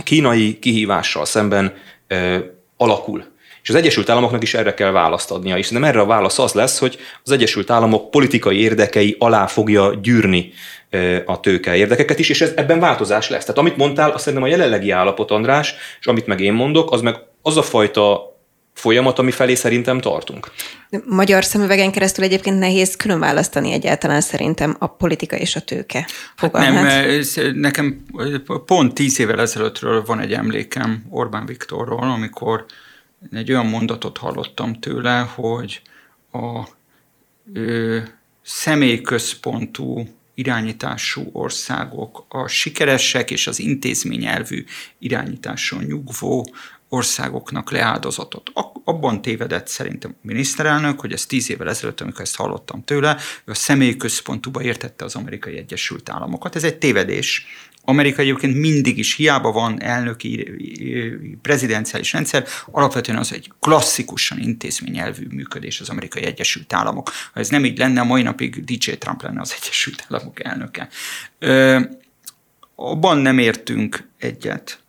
[0.04, 1.74] kínai kihívással szemben
[2.08, 2.38] ö,
[2.78, 3.24] alakul.
[3.64, 5.58] És az Egyesült Államoknak is erre kell választ adnia.
[5.58, 9.94] És nem erre a válasz az lesz, hogy az Egyesült Államok politikai érdekei alá fogja
[10.02, 10.52] gyűrni
[11.26, 13.42] a tőke érdekeket is, és ez, ebben változás lesz.
[13.42, 17.02] Tehát amit mondtál, azt szerintem a jelenlegi állapot, András, és amit meg én mondok, az
[17.02, 18.38] meg az a fajta
[18.74, 20.52] folyamat, ami felé szerintem tartunk.
[21.06, 26.52] Magyar szemüvegen keresztül egyébként nehéz külön választani egyáltalán szerintem a politika és a tőke Hát
[26.52, 28.06] nem, ez, nekem
[28.66, 32.66] pont tíz évvel ezelőttről van egy emlékem Orbán Viktorról, amikor
[33.32, 35.82] egy olyan mondatot hallottam tőle, hogy
[36.32, 36.68] a
[37.54, 38.00] ö,
[38.42, 44.64] személyközpontú irányítású országok, a sikeresek és az intézményelvű
[45.00, 46.46] irányításon nyugvó
[46.90, 48.52] országoknak leáldozatot.
[48.84, 53.52] Abban tévedett szerintem a miniszterelnök, hogy ez tíz évvel ezelőtt, amikor ezt hallottam tőle, ő
[53.52, 56.56] a személyi központúba értette az amerikai Egyesült Államokat.
[56.56, 57.46] Ez egy tévedés.
[57.90, 60.52] Amerika egyébként mindig is hiába van elnöki
[61.42, 67.12] prezidenciális rendszer, alapvetően az egy klasszikusan intézményelvű működés az amerikai Egyesült Államok.
[67.34, 70.88] Ha ez nem így lenne, mai napig DJ Trump lenne az Egyesült Államok elnöke.
[71.40, 71.80] Ö,
[72.76, 74.80] abban nem értünk egyet.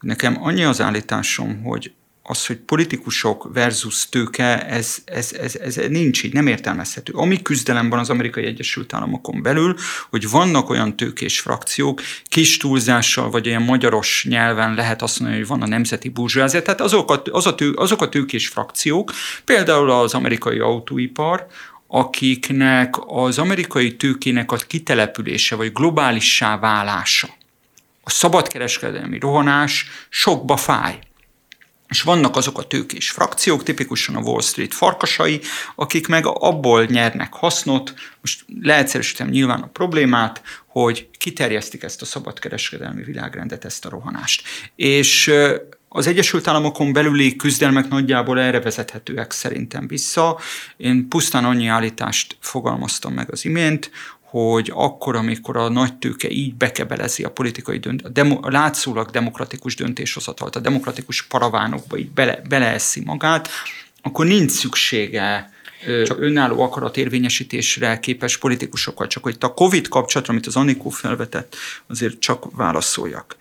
[0.00, 1.92] Nekem annyi az állításom, hogy
[2.26, 7.12] az, hogy politikusok versus tőke, ez, ez, ez, ez nincs így, nem értelmezhető.
[7.12, 9.76] Ami küzdelem van az Amerikai Egyesült Államokon belül,
[10.10, 15.48] hogy vannak olyan tőkés frakciók, kis túlzással, vagy ilyen magyaros nyelven lehet azt mondani, hogy
[15.48, 19.12] van a nemzeti burzsázia, tehát azok a, az a tő, azok a tőkés frakciók,
[19.44, 21.46] például az amerikai autóipar,
[21.86, 27.28] akiknek az amerikai tőkének a kitelepülése, vagy globálissá válása,
[28.02, 30.98] a szabadkereskedelmi rohanás sokba fáj.
[31.88, 35.40] És vannak azok a tőkés frakciók, tipikusan a Wall Street farkasai,
[35.74, 43.02] akik meg abból nyernek hasznot, most leegyszerűsítem nyilván a problémát, hogy kiterjesztik ezt a szabadkereskedelmi
[43.02, 44.42] világrendet, ezt a rohanást.
[44.76, 45.32] És
[45.88, 50.38] az Egyesült Államokon belüli küzdelmek nagyjából erre vezethetőek szerintem vissza.
[50.76, 53.90] Én pusztán annyi állítást fogalmaztam meg az imént,
[54.34, 59.10] hogy akkor, amikor a nagy tőke így bekebelezi a politikai dönt, a, demo, a látszólag
[59.10, 63.48] demokratikus döntéshozatalt, a demokratikus paravánokba így bele, beleeszi magát,
[64.02, 65.52] akkor nincs szüksége
[66.04, 69.06] csak önálló akarat érvényesítésre képes politikusokkal.
[69.06, 73.36] Csak hogy a COVID kapcsolatra, amit az Anikó felvetett, azért csak válaszoljak.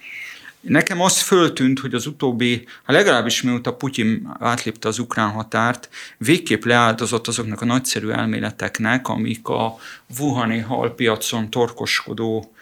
[0.63, 6.63] Nekem az föltűnt, hogy az utóbbi, ha legalábbis mióta Putyin átlépte az ukrán határt, végképp
[6.63, 9.77] leáldozott azoknak a nagyszerű elméleteknek, amik a
[10.19, 12.53] Wuhani halpiacon torkoskodó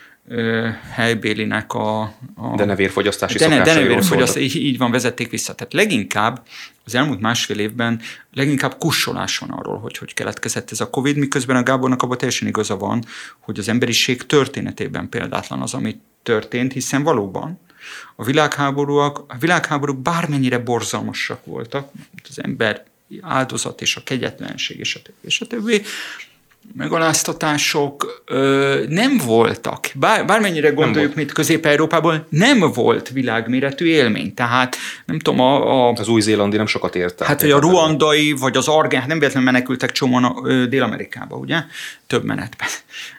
[0.91, 2.01] helybélinek a...
[2.35, 5.55] a denevérfogyasztási dene, denevérfogyasztás, így, így van, vezették vissza.
[5.55, 6.43] Tehát leginkább
[6.85, 8.01] az elmúlt másfél évben
[8.33, 12.47] leginkább kussolás van arról, hogy hogy keletkezett ez a Covid, miközben a Gábornak abban teljesen
[12.47, 13.03] igaza van,
[13.39, 17.59] hogy az emberiség történetében példátlan az, ami történt, hiszen valóban
[18.15, 21.91] a világháborúak, a világháborúk bármennyire borzalmasak voltak,
[22.29, 22.83] az ember
[23.21, 25.81] áldozat és a kegyetlenség és a többi, és a többi,
[26.75, 29.89] megaláztatások ö, nem voltak.
[29.95, 34.33] Bár, bármennyire gondoljuk, mint Közép-Európából, nem volt világméretű élmény.
[34.33, 35.87] Tehát nem tudom, a...
[35.87, 37.25] a az új-zélandi nem sokat érte.
[37.25, 41.63] Hát, hogy a ruandai, vagy az hát nem véletlenül menekültek csomóan Dél-Amerikába, ugye?
[42.07, 42.67] Több menetben.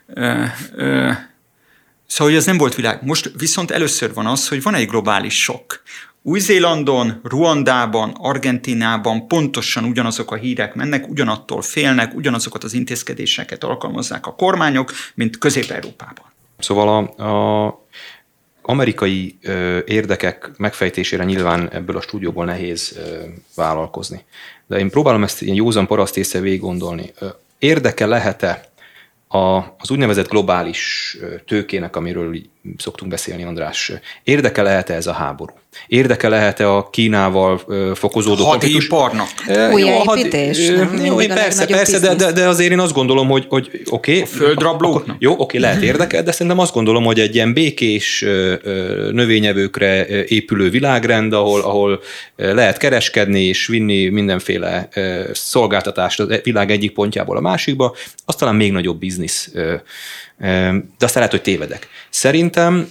[0.06, 0.44] Ö,
[0.74, 1.10] ö,
[2.12, 3.02] Szóval ez nem volt világ.
[3.02, 5.82] Most viszont először van az, hogy van egy globális sok.
[6.22, 14.34] Új-Zélandon, Ruandában, Argentinában pontosan ugyanazok a hírek mennek, ugyanattól félnek, ugyanazokat az intézkedéseket alkalmazzák a
[14.34, 16.24] kormányok, mint Közép-Európában.
[16.58, 17.22] Szóval a,
[17.64, 17.86] a
[18.62, 23.22] amerikai ö, érdekek megfejtésére nyilván ebből a stúdióból nehéz ö,
[23.54, 24.24] vállalkozni.
[24.66, 27.12] De én próbálom ezt ilyen józan paraszt észre végig gondolni.
[27.58, 28.71] Érdeke lehet-e
[29.32, 31.16] a, az úgynevezett globális
[31.46, 32.36] tőkének, amiről
[32.76, 33.92] szoktunk beszélni, András,
[34.22, 35.54] érdeke lehet-e ez a háború?
[35.86, 37.60] Érdeke lehet-e a Kínával
[37.94, 39.28] fokozódó Hadiparnak?
[39.72, 40.68] Újjáépítés?
[41.04, 44.12] Jó, persze, persze, de, de, de azért én azt gondolom, hogy, hogy oké.
[44.12, 45.16] Okay, a földrablóknak?
[45.18, 48.24] Jó, oké, okay, lehet érdekel, de szerintem azt gondolom, hogy egy ilyen békés
[49.10, 52.00] növényevőkre épülő világrend, ahol, ahol
[52.36, 54.88] lehet kereskedni és vinni mindenféle
[55.32, 59.50] szolgáltatást a világ egyik pontjából a másikba, az talán még nagyobb biznisz.
[60.38, 61.88] De aztán lehet, hogy tévedek.
[62.10, 62.88] Szerintem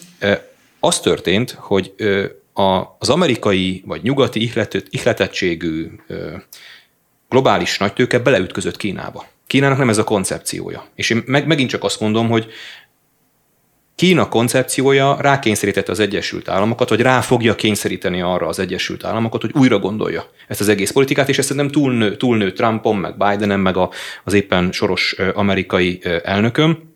[0.80, 1.94] az történt, hogy
[2.54, 4.52] a, az amerikai vagy nyugati
[4.90, 5.88] ihletettségű
[7.30, 9.26] globális nagytőke beleütközött Kínába.
[9.48, 10.86] Kínának nem ez a koncepciója.
[10.96, 12.48] És én meg, megint csak azt mondom, hogy
[13.96, 19.52] Kína koncepciója rákényszerítette az Egyesült Államokat, vagy rá fogja kényszeríteni arra az Egyesült Államokat, hogy
[19.54, 23.78] újra gondolja ezt az egész politikát, és ezt szerintem túlnő, túlnő Trumpon, meg Bidenem, meg
[23.78, 23.90] a,
[24.24, 26.91] az éppen soros amerikai elnököm.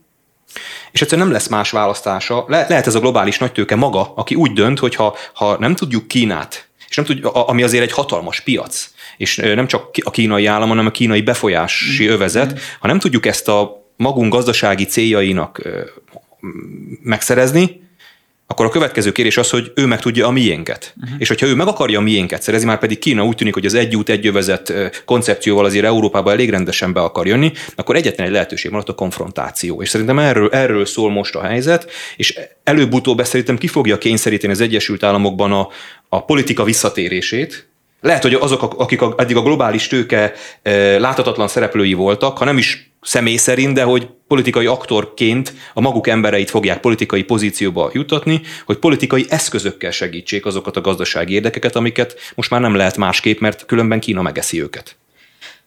[0.91, 2.45] És egyszerűen nem lesz más választása.
[2.47, 6.07] Le, lehet ez a globális nagytőke maga, aki úgy dönt, hogy ha, ha nem tudjuk
[6.07, 10.69] Kínát, és nem tudjuk, ami azért egy hatalmas piac, és nem csak a kínai állam,
[10.69, 15.61] hanem a kínai befolyási övezet, ha nem tudjuk ezt a magunk gazdasági céljainak
[17.01, 17.83] megszerezni,
[18.47, 20.93] akkor a következő kérés az, hogy ő meg tudja a miénket.
[21.01, 21.15] Uh-huh.
[21.19, 23.73] És hogyha ő meg akarja a miénket szerezni, már pedig Kína úgy tűnik, hogy az
[23.73, 24.73] egy út, egy övezet
[25.05, 29.81] koncepcióval azért Európába elég rendesen be akar jönni, akkor egyetlen egy lehetőség ott a konfrontáció.
[29.81, 34.61] És szerintem erről, erről szól most a helyzet, és előbb-utóbb szerintem ki fogja kényszeríteni az
[34.61, 35.67] Egyesült Államokban a,
[36.09, 37.67] a politika visszatérését,
[38.01, 40.33] lehet, hogy azok, akik eddig a globális tőke
[40.97, 46.49] láthatatlan szereplői voltak, ha nem is személy szerint, de hogy politikai aktorként a maguk embereit
[46.49, 52.61] fogják politikai pozícióba jutatni, hogy politikai eszközökkel segítsék azokat a gazdasági érdekeket, amiket most már
[52.61, 54.97] nem lehet másképp, mert különben Kína megeszi őket.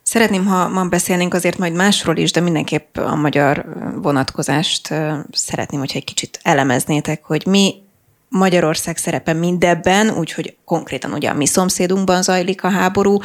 [0.02, 3.64] Szeretném, ha ma beszélnénk azért majd másról is, de mindenképp a magyar
[4.02, 4.94] vonatkozást
[5.32, 7.74] szeretném, hogyha egy kicsit elemeznétek, hogy mi
[8.28, 13.18] Magyarország szerepe mindebben, úgyhogy konkrétan ugye a mi szomszédunkban zajlik a háború.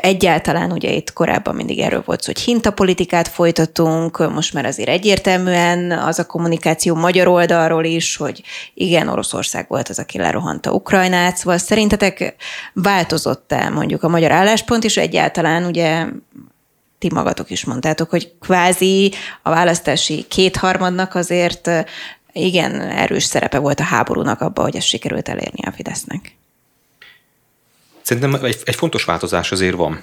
[0.00, 5.90] Egyáltalán ugye itt korábban mindig erről volt szó, hogy hintapolitikát folytatunk, most már azért egyértelműen
[5.90, 8.42] az a kommunikáció magyar oldalról is, hogy
[8.74, 12.34] igen, Oroszország volt az, aki lerohanta Ukrajnát, szóval szerintetek
[12.72, 16.06] változott-e mondjuk a magyar álláspont, és egyáltalán ugye
[16.98, 21.70] ti magatok is mondtátok, hogy kvázi a választási kétharmadnak azért
[22.34, 26.36] igen erős szerepe volt a háborúnak abban, hogy ezt sikerült elérni a Fidesznek.
[28.02, 30.02] Szerintem egy, egy fontos változás azért van.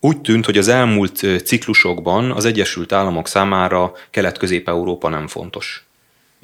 [0.00, 5.85] Úgy tűnt, hogy az elmúlt ciklusokban az Egyesült Államok számára Kelet-Közép-Európa nem fontos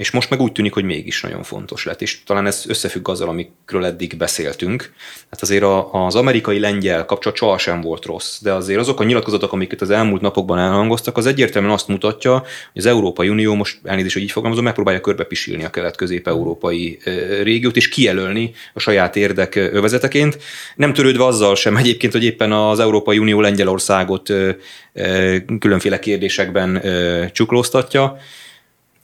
[0.02, 3.28] és most meg úgy tűnik, hogy mégis nagyon fontos lett, és talán ez összefügg azzal,
[3.28, 4.92] amikről eddig beszéltünk.
[5.30, 9.90] Hát azért az amerikai-lengyel kapcsolat sohasem volt rossz, de azért azok a nyilatkozatok, amiket az
[9.90, 12.46] elmúlt napokban elhangoztak, az egyértelműen azt mutatja, hogy
[12.82, 16.98] az Európai Unió most elnézést, hogy így fogalmazom, megpróbálja körbepisilni a kelet-közép-európai
[17.42, 20.38] régiót, és kijelölni a saját érdek övezeteként,
[20.76, 24.32] nem törődve azzal sem egyébként, hogy éppen az Európai Unió Lengyelországot
[25.58, 26.82] különféle kérdésekben
[27.32, 28.18] csuklóztatja,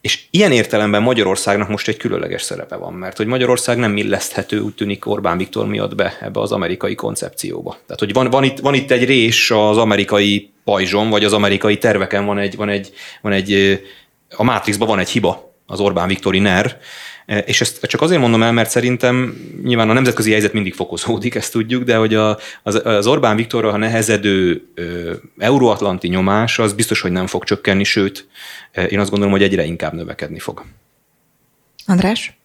[0.00, 4.74] és ilyen értelemben Magyarországnak most egy különleges szerepe van, mert hogy Magyarország nem illeszthető, úgy
[4.74, 7.70] tűnik Orbán Viktor miatt be ebbe az amerikai koncepcióba.
[7.70, 11.78] Tehát, hogy van, van, itt, van itt egy rés az amerikai pajzson, vagy az amerikai
[11.78, 13.80] terveken van egy, van egy, van egy
[14.30, 16.80] a Matrixban van egy hiba, az Orbán Viktori NER,
[17.44, 21.52] és ezt csak azért mondom el, mert szerintem nyilván a nemzetközi helyzet mindig fokozódik, ezt
[21.52, 24.68] tudjuk, de hogy a, az, az Orbán Viktorra, ha nehezedő
[25.38, 28.28] euróatlanti nyomás, az biztos, hogy nem fog csökkenni, sőt,
[28.88, 30.64] én azt gondolom, hogy egyre inkább növekedni fog.
[31.86, 32.38] András?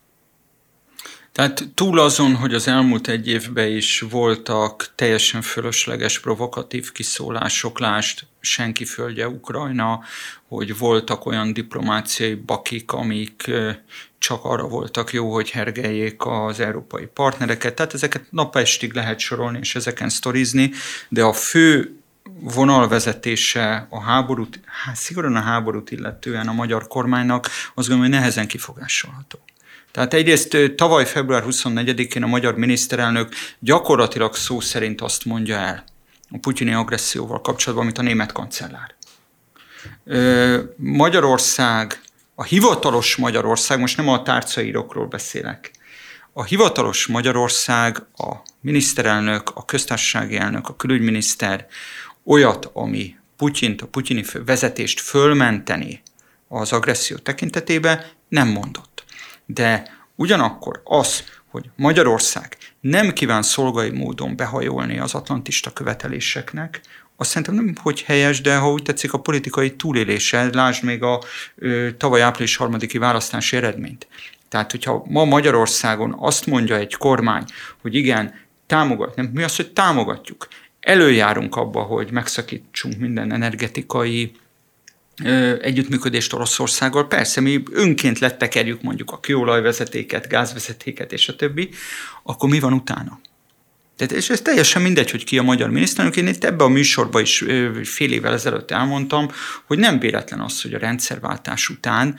[1.34, 8.26] Tehát túl azon, hogy az elmúlt egy évben is voltak teljesen fölösleges, provokatív kiszólások, lást
[8.40, 10.00] senki földje Ukrajna,
[10.48, 13.52] hogy voltak olyan diplomáciai bakik, amik
[14.18, 17.76] csak arra voltak jó, hogy hergeljék az európai partnereket.
[17.76, 20.72] Tehát ezeket napestig lehet sorolni és ezeken sztorizni,
[21.10, 21.98] de a fő
[22.40, 28.48] vonalvezetése a háborút, hát szigorúan a háborút illetően a magyar kormánynak, azt gondolom, hogy nehezen
[28.48, 29.40] kifogásolható.
[29.94, 35.84] Tehát egyrészt tavaly február 24-én a magyar miniszterelnök gyakorlatilag szó szerint azt mondja el
[36.32, 38.96] a putyini agresszióval kapcsolatban, amit a német kancellár.
[40.76, 42.02] Magyarország,
[42.36, 45.72] a hivatalos Magyarország, most nem a tárcaírokról beszélek,
[46.34, 51.68] a hivatalos Magyarország, a miniszterelnök, a köztársasági elnök, a külügyminiszter
[52.24, 56.02] olyat, ami Putyint, a putyini vezetést fölmenteni
[56.48, 58.93] az agresszió tekintetében nem mondott.
[59.46, 59.84] De
[60.16, 66.82] ugyanakkor az, hogy Magyarország nem kíván szolgai módon behajolni az atlantista követeléseknek,
[67.16, 71.22] azt szerintem nem hogy helyes, de ha úgy tetszik a politikai túlélése, lásd még a
[71.56, 74.08] ö, tavaly április harmadiki választási eredményt.
[74.50, 77.44] Tehát, hogyha ma Magyarországon azt mondja egy kormány,
[77.82, 78.34] hogy igen,
[78.68, 80.48] támogat, nem, mi az, hogy támogatjuk,
[80.80, 84.32] előjárunk abba, hogy megszakítsunk minden energetikai
[85.62, 87.08] együttműködést Oroszországgal.
[87.08, 91.70] Persze, mi önként lettekerjük mondjuk a kőolajvezetéket, gázvezetéket és a többi,
[92.24, 93.20] akkor mi van utána?
[93.96, 96.18] Tehát, és ez teljesen mindegy, hogy ki a magyar miniszterelnök.
[96.18, 97.44] Én itt ebbe a műsorban is
[97.84, 99.32] fél évvel ezelőtt elmondtam,
[99.66, 102.18] hogy nem véletlen az, hogy a rendszerváltás után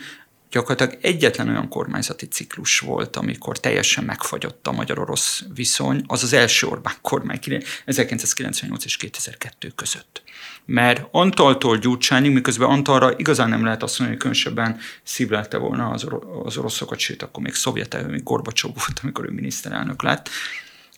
[0.55, 6.67] gyakorlatilag egyetlen olyan kormányzati ciklus volt, amikor teljesen megfagyott a magyar-orosz viszony, az az első
[6.67, 7.39] Orbán kormány
[7.85, 10.23] 1998 és 2002 között.
[10.65, 16.05] Mert Antaltól Gyurcsányig, miközben Antalra igazán nem lehet azt mondani, hogy különösebben szívlelte volna az,
[16.05, 20.29] or- az oroszokat, sőt, akkor még szovjet még Gorbacsov volt, amikor ő miniszterelnök lett.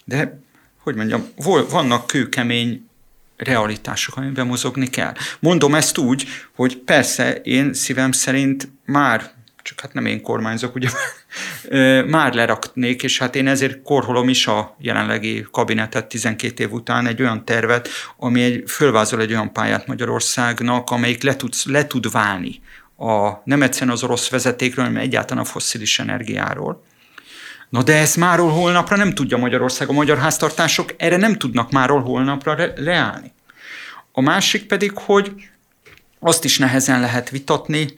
[0.05, 0.40] De,
[0.83, 1.29] hogy mondjam,
[1.71, 2.88] vannak kőkemény
[3.37, 5.14] realitások, amiben mozogni kell.
[5.38, 9.36] Mondom ezt úgy, hogy persze én szívem szerint már
[9.66, 10.88] csak hát nem én kormányzok, ugye
[12.16, 17.20] már leraknék, és hát én ezért korholom is a jelenlegi kabinetet 12 év után egy
[17.20, 22.61] olyan tervet, ami egy, fölvázol egy olyan pályát Magyarországnak, amelyik le tud, le tud válni
[22.96, 26.85] a, nem egyszerűen az orosz vezetékről, hanem egyáltalán a fosszilis energiáról.
[27.68, 32.02] Na de ez máról holnapra nem tudja Magyarország, a magyar háztartások erre nem tudnak máról
[32.02, 33.33] holnapra re- leállni.
[34.12, 35.33] A másik pedig, hogy
[36.20, 37.94] azt is nehezen lehet vitatni,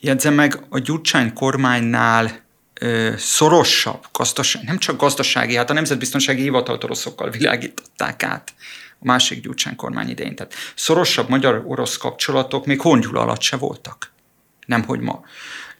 [0.00, 2.44] jegyzem meg, a Gyurcsány kormánynál
[2.80, 8.54] ö, szorosabb gazdaság, nem csak gazdasági, hát a Nemzetbiztonsági Hivatalt oroszokkal világították át
[8.98, 10.34] a másik Gyurcsány kormány idején.
[10.34, 14.12] Tehát szorosabb magyar-orosz kapcsolatok még hongyula alatt se voltak.
[14.66, 15.22] Nemhogy ma.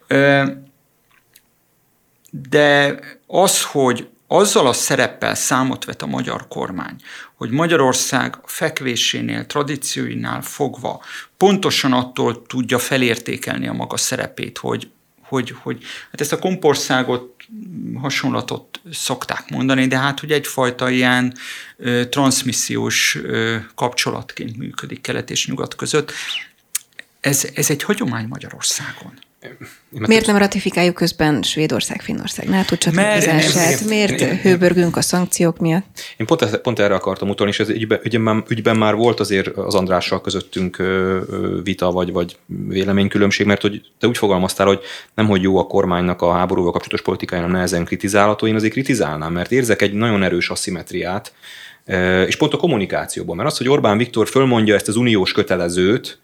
[0.07, 0.44] Ö,
[2.31, 6.97] de az, hogy azzal a szereppel számot vet a magyar kormány,
[7.35, 11.03] hogy Magyarország fekvésénél, tradícióinál fogva
[11.37, 14.91] pontosan attól tudja felértékelni a maga szerepét, hogy,
[15.23, 17.35] hogy, hogy hát ezt a kompországot
[18.01, 21.35] hasonlatot szokták mondani, de hát hogy egyfajta ilyen
[21.77, 26.12] ö, transmissziós ö, kapcsolatként működik kelet és nyugat között.
[27.21, 29.26] Ez, ez egy hagyomány Magyarországon.
[29.91, 33.85] Miért nem ratifikáljuk közben Svédország, Finnország NATO csatlakozását?
[33.85, 36.01] Miért hőbörgünk a szankciók miatt?
[36.17, 39.75] Én pont, pont erre akartam utalni, és ez ügyben, ügyben, ügyben már volt azért az
[39.75, 40.83] Andrással közöttünk
[41.63, 42.37] vita vagy, vagy
[42.69, 44.81] véleménykülönbség, mert hogy te úgy fogalmaztál, hogy
[45.15, 49.53] nem hogy jó a kormánynak a háborúval kapcsolatos politikája, nehezen kritizálható, én azért kritizálnám, mert
[49.53, 51.33] érzek egy nagyon erős aszimetriát,
[52.27, 56.19] és pont a kommunikációban, mert az, hogy Orbán Viktor fölmondja ezt az uniós kötelezőt,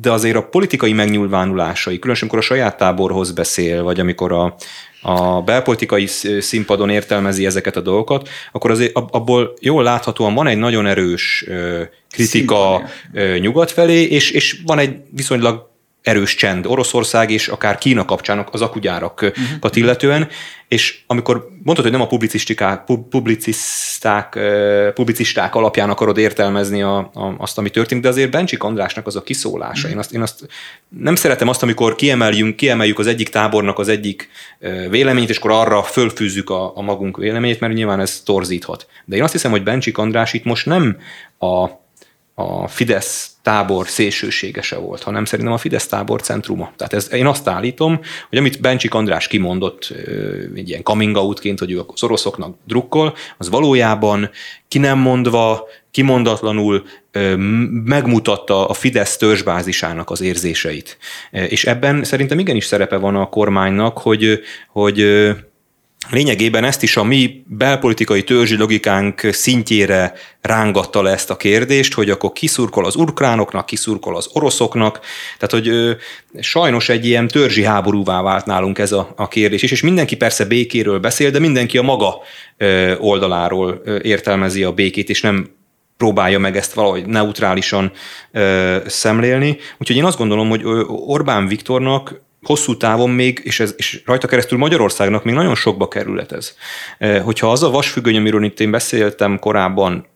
[0.00, 4.56] de azért a politikai megnyilvánulásai, különösen amikor a saját táborhoz beszél, vagy amikor a,
[5.02, 6.06] a belpolitikai
[6.40, 11.46] színpadon értelmezi ezeket a dolgokat, akkor azért abból jól láthatóan van egy nagyon erős
[12.10, 12.82] kritika
[13.38, 15.72] nyugat felé, és, és van egy viszonylag
[16.04, 19.76] erős csend Oroszország és akár Kína kapcsán az akugyárakat uh-huh.
[19.76, 20.28] illetően,
[20.68, 24.38] és amikor mondtad, hogy nem a publicisták, publicisták,
[24.94, 29.22] publicisták alapján akarod értelmezni a, a, azt, ami történt, de azért Bencsik Andrásnak az a
[29.22, 29.76] kiszólása.
[29.76, 29.92] Uh-huh.
[29.92, 30.48] Én, azt, én azt
[30.88, 34.28] nem szeretem azt, amikor kiemeljünk, kiemeljük az egyik tábornak az egyik
[34.90, 38.86] véleményét, és akkor arra fölfűzzük a, a magunk véleményét, mert nyilván ez torzíthat.
[39.04, 40.96] De én azt hiszem, hogy Bencsik András itt most nem
[41.38, 41.82] a
[42.34, 46.72] a Fidesz tábor szélsőségese volt, hanem szerintem a Fidesz tábor centruma.
[46.76, 49.92] Tehát ez, én azt állítom, hogy amit Bencsik András kimondott
[50.54, 54.30] egy ilyen coming outként, hogy ő az oroszoknak drukkol, az valójában
[54.68, 56.84] ki nem mondva, kimondatlanul
[57.84, 60.98] megmutatta a Fidesz törzsbázisának az érzéseit.
[61.30, 65.00] És ebben szerintem igenis szerepe van a kormánynak, hogy, hogy
[66.10, 72.10] lényegében ezt is a mi belpolitikai törzsi logikánk szintjére rángatta le ezt a kérdést, hogy
[72.10, 75.00] akkor kiszurkol az ukránoknak, kiszurkol az oroszoknak,
[75.38, 75.92] tehát hogy ö,
[76.40, 80.44] sajnos egy ilyen törzsi háborúvá vált nálunk ez a, a kérdés is, és mindenki persze
[80.44, 82.18] békéről beszél, de mindenki a maga
[82.56, 85.50] ö, oldaláról ö, értelmezi a békét, és nem
[85.96, 87.92] próbálja meg ezt valahogy neutrálisan
[88.32, 89.58] ö, szemlélni.
[89.78, 94.58] Úgyhogy én azt gondolom, hogy Orbán Viktornak hosszú távon még, és, ez, és rajta keresztül
[94.58, 96.54] Magyarországnak még nagyon sokba kerülhet ez.
[97.22, 100.06] Hogyha az a vasfüggöny, amiről itt én beszéltem korábban,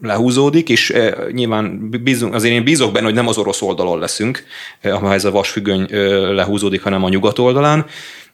[0.00, 0.94] lehúzódik, és
[1.30, 4.44] nyilván bízunk, azért én bízok benne, hogy nem az orosz oldalon leszünk,
[4.82, 5.86] ha ez a vasfüggöny
[6.34, 7.86] lehúzódik, hanem a nyugat oldalán,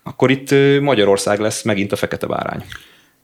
[0.02, 2.64] akkor itt Magyarország lesz megint a fekete bárány.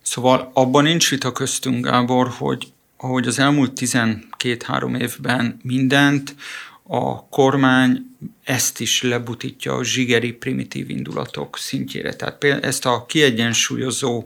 [0.03, 6.35] Szóval abban nincs vita köztünk, Gábor, hogy ahogy az elmúlt 12-3 évben mindent,
[6.89, 12.15] a kormány ezt is lebutítja a zsigeri primitív indulatok szintjére.
[12.15, 14.25] Tehát ezt a kiegyensúlyozó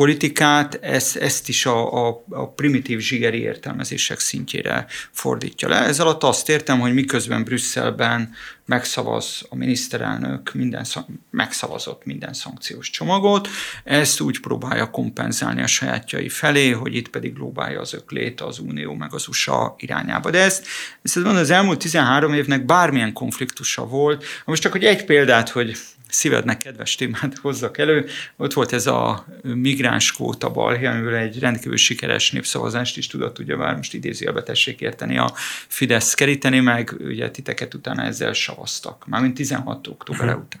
[0.00, 5.76] politikát, ezt, ezt is a, a, a primitív zsigeri értelmezések szintjére fordítja le.
[5.76, 8.34] Ez alatt azt értem, hogy miközben Brüsszelben
[8.66, 10.84] megszavaz a miniszterelnök, minden,
[11.30, 13.48] megszavazott minden szankciós csomagot,
[13.84, 18.94] ezt úgy próbálja kompenzálni a sajátjai felé, hogy itt pedig lóbálja az öklét az Unió
[18.94, 20.30] meg az USA irányába.
[20.30, 20.66] De ezt,
[21.02, 24.24] ezt az elmúlt 13 évnek bármilyen konfliktusa volt.
[24.44, 25.76] Most csak hogy egy példát, hogy
[26.10, 28.06] szívednek kedves témát hozzak elő.
[28.36, 33.56] Ott volt ez a migráns kvóta balhé, amivel egy rendkívül sikeres népszavazást is tudott, ugye
[33.56, 35.32] már most idézőjelbe tessék érteni a
[35.68, 39.86] Fidesz keríteni, meg ugye titeket utána ezzel savaztak, mármint 16.
[39.86, 40.38] október mhm.
[40.38, 40.60] után.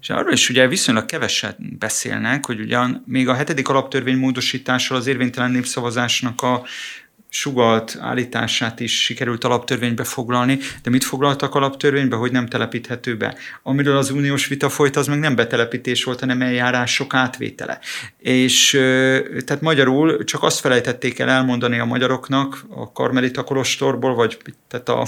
[0.00, 5.06] És arról is ugye viszonylag keveset beszélnek, hogy ugyan még a hetedik alaptörvény módosítással az
[5.06, 6.62] érvénytelen népszavazásnak a
[7.32, 13.36] sugalt állítását is sikerült alaptörvénybe foglalni, de mit foglaltak alaptörvénybe, hogy nem telepíthető be?
[13.62, 17.78] Amiről az uniós vita folyt, az meg nem betelepítés volt, hanem eljárások átvétele.
[18.18, 18.70] És
[19.46, 25.06] tehát magyarul csak azt felejtették el elmondani a magyaroknak a Karmelita Kolostorból, vagy tehát a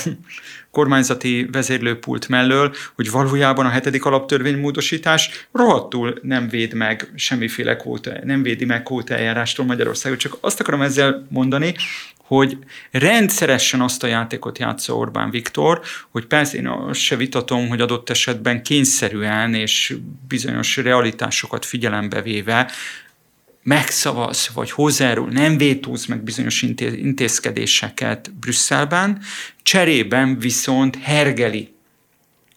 [0.72, 8.12] kormányzati vezérlőpult mellől, hogy valójában a hetedik alaptörvény módosítás rohadtul nem véd meg semmiféle kóta,
[8.24, 10.18] nem védi meg kóta eljárástól Magyarországot.
[10.18, 11.74] Csak azt akarom ezzel mondani,
[12.16, 12.58] hogy
[12.90, 18.10] rendszeresen azt a játékot játsza Orbán Viktor, hogy persze én azt se vitatom, hogy adott
[18.10, 19.96] esetben kényszerűen és
[20.28, 22.70] bizonyos realitásokat figyelembe véve
[23.62, 29.22] megszavaz, vagy hozzájárul, nem vétóz meg bizonyos intézkedéseket Brüsszelben,
[29.62, 31.74] cserében viszont hergeli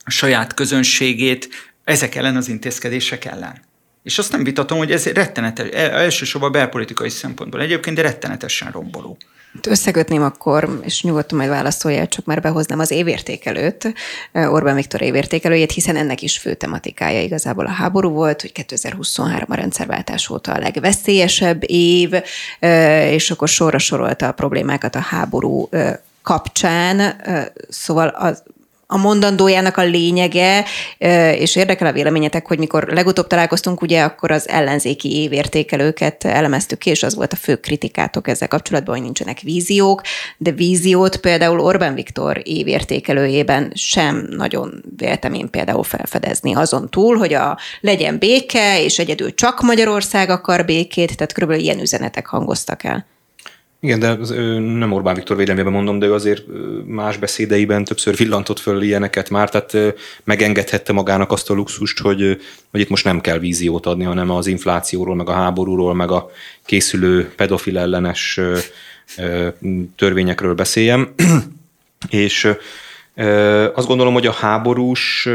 [0.03, 1.49] a saját közönségét
[1.83, 3.61] ezek ellen az intézkedések ellen.
[4.03, 9.17] És azt nem vitatom, hogy ez rettenetes, elsősorban belpolitikai szempontból egyébként, de rettenetesen romboló.
[9.67, 13.93] Összekötném akkor, és nyugodtan majd válaszoljál, csak már behoznám az évértékelőt,
[14.33, 19.55] Orbán Viktor évértékelőjét, hiszen ennek is fő tematikája igazából a háború volt, hogy 2023 a
[19.55, 22.11] rendszerváltás óta a legveszélyesebb év,
[23.09, 25.69] és akkor sorra sorolta a problémákat a háború
[26.21, 27.21] kapcsán,
[27.69, 28.43] szóval az
[28.87, 30.65] a mondandójának a lényege,
[31.37, 36.89] és érdekel a véleményetek, hogy mikor legutóbb találkoztunk, ugye akkor az ellenzéki évértékelőket elemeztük ki,
[36.89, 40.01] és az volt a fő kritikátok ezzel kapcsolatban, hogy nincsenek víziók,
[40.37, 47.33] de víziót például Orbán Viktor évértékelőjében sem nagyon véltem én például felfedezni azon túl, hogy
[47.33, 53.05] a legyen béke, és egyedül csak Magyarország akar békét, tehát körülbelül ilyen üzenetek hangoztak el.
[53.85, 54.29] Igen, de az,
[54.77, 56.43] nem Orbán Viktor védelmében mondom, de ő azért
[56.85, 62.79] más beszédeiben többször villantott föl ilyeneket már, tehát megengedhette magának azt a luxust, hogy, hogy
[62.79, 66.29] itt most nem kell víziót adni, hanem az inflációról, meg a háborúról, meg a
[66.65, 68.39] készülő pedofil ellenes
[69.95, 71.13] törvényekről beszéljem.
[72.09, 72.55] És
[73.73, 75.29] azt gondolom, hogy a háborús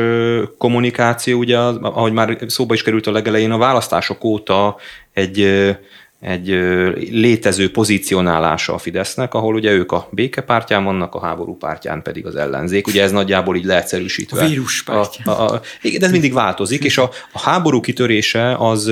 [0.59, 4.77] kommunikáció, ugye, ahogy már szóba is került a legelején, a választások óta
[5.13, 5.39] egy
[6.21, 6.47] egy
[7.11, 12.37] létező pozícionálása a Fidesznek, ahol ugye ők a békepártyán vannak, a háború pártyán pedig az
[12.37, 12.87] ellenzék.
[12.87, 14.45] Ugye ez nagyjából így leegyszerűsítve.
[14.45, 15.37] A víruspártyán.
[15.37, 18.91] A, a, a, igen, de ez mindig változik, és a, a háború kitörése az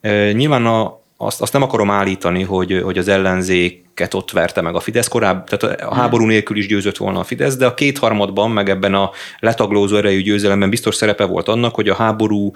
[0.00, 4.74] e, nyilván a, azt, azt nem akarom állítani, hogy, hogy az ellenzéket ott verte meg
[4.74, 8.50] a Fidesz korábban, tehát a háború nélkül is győzött volna a Fidesz, de a kétharmadban,
[8.50, 12.52] meg ebben a letaglózó erejű győzelemben biztos szerepe volt annak, hogy a háború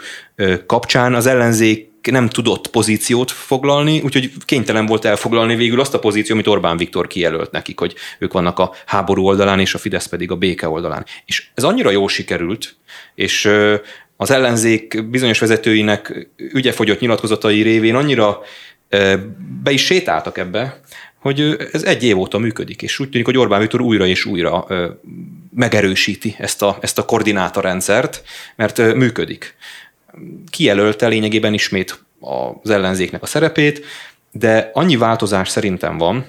[0.67, 6.30] kapcsán az ellenzék nem tudott pozíciót foglalni, úgyhogy kénytelen volt elfoglalni végül azt a pozíciót,
[6.30, 10.30] amit Orbán Viktor kijelölt nekik, hogy ők vannak a háború oldalán, és a Fidesz pedig
[10.30, 11.07] a béke oldalán.
[11.24, 12.76] És ez annyira jól sikerült,
[13.14, 13.50] és
[14.16, 18.40] az ellenzék bizonyos vezetőinek ügyefogyott nyilatkozatai révén annyira
[19.62, 20.80] be is sétáltak ebbe,
[21.20, 24.66] hogy ez egy év óta működik, és úgy tűnik, hogy Orbán Viktor újra és újra
[25.54, 28.22] megerősíti ezt a, ezt a koordinátorrendszert,
[28.57, 29.54] mert működik
[30.51, 32.05] kijelölte lényegében ismét
[32.62, 33.85] az ellenzéknek a szerepét,
[34.31, 36.27] de annyi változás szerintem van,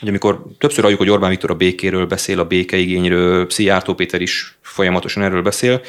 [0.00, 4.58] hogy amikor többször halljuk, hogy Orbán Viktor a békéről beszél, a békeigényről, Szijjártó Péter is
[4.60, 5.80] folyamatosan erről beszél,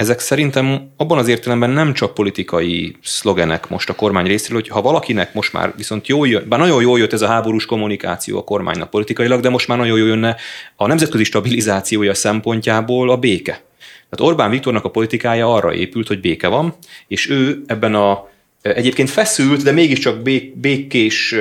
[0.00, 4.82] ezek szerintem abban az értelemben nem csak politikai szlogenek most a kormány részéről, hogy ha
[4.82, 8.44] valakinek most már viszont jó jön, bár nagyon jól jött ez a háborús kommunikáció a
[8.44, 10.36] kormánynak politikailag, de most már nagyon jól jönne
[10.76, 13.62] a nemzetközi stabilizációja szempontjából a béke.
[14.10, 16.74] Tehát Orbán Viktornak a politikája arra épült, hogy béke van,
[17.08, 18.28] és ő ebben a
[18.62, 21.34] egyébként feszült, de mégiscsak bék, békés,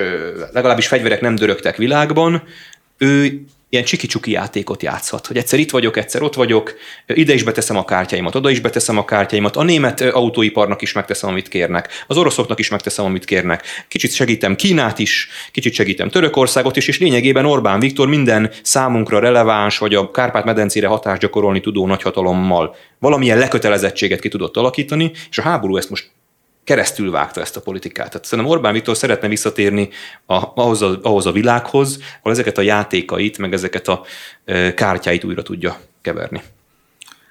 [0.51, 2.43] legalábbis fegyverek nem dörögtek világban,
[2.97, 6.73] ő ilyen csiki-csuki játékot játszhat, hogy egyszer itt vagyok, egyszer ott vagyok,
[7.07, 11.29] ide is beteszem a kártyáimat, oda is beteszem a kártyáimat, a német autóiparnak is megteszem,
[11.29, 16.77] amit kérnek, az oroszoknak is megteszem, amit kérnek, kicsit segítem Kínát is, kicsit segítem Törökországot
[16.77, 22.75] is, és lényegében Orbán Viktor minden számunkra releváns, vagy a Kárpát-medencére hatást gyakorolni tudó nagyhatalommal
[22.99, 26.11] valamilyen lekötelezettséget ki tudott alakítani, és a háború ezt most
[26.63, 28.09] keresztül vágta ezt a politikát.
[28.09, 29.89] Tehát szerintem Orbán Viktor szeretne visszatérni
[30.25, 34.05] a, ahhoz, a, ahhoz a világhoz, ahol ezeket a játékait, meg ezeket a
[34.45, 36.41] e, kártyáit újra tudja keverni.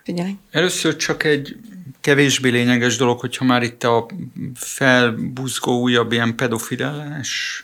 [0.05, 0.37] Figyelj.
[0.51, 1.57] Először csak egy
[2.01, 4.07] kevésbé lényeges dolog, hogyha már itt a
[4.55, 7.63] felbuzgó újabb ilyen pedofil ellenes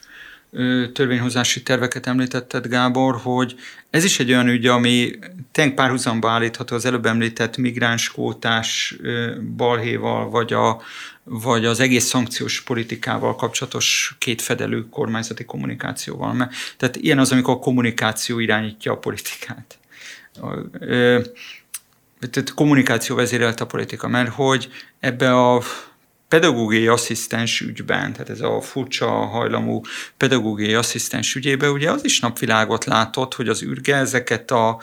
[0.93, 3.55] törvényhozási terveket említetted, Gábor, hogy
[3.91, 5.11] ez is egy olyan ügy, ami
[5.53, 8.97] tényleg párhuzamba állítható az előbb említett migránskótás
[9.57, 10.83] balhéval, vagy, a,
[11.25, 16.33] vagy az egész szankciós politikával kapcsolatos kétfedelő kormányzati kommunikációval.
[16.33, 19.79] Mert, tehát ilyen az, amikor a kommunikáció irányítja a politikát.
[22.31, 24.69] Tehát kommunikáció vezérelte a politika, mert hogy
[25.01, 25.63] ebbe a
[26.29, 29.81] pedagógiai asszisztens ügyben, tehát ez a furcsa hajlamú
[30.17, 34.81] pedagógiai asszisztens ügyében, ugye az is napvilágot látott, hogy az űrge ezeket a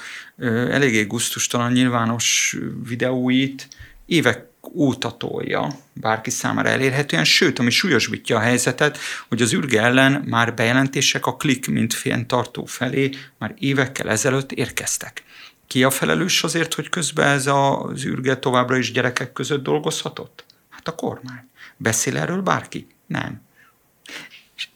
[0.69, 3.67] eléggé guztustalan nyilvános videóit
[4.05, 8.97] évek óta tolja bárki számára elérhetően, sőt, ami súlyosbítja a helyzetet,
[9.27, 15.23] hogy az űrge ellen már bejelentések a klik mint tartó felé már évekkel ezelőtt érkeztek.
[15.67, 20.45] Ki a felelős azért, hogy közben ez az űrge továbbra is gyerekek között dolgozhatott?
[20.69, 21.49] Hát a kormány.
[21.77, 22.87] Beszél erről bárki?
[23.05, 23.41] Nem.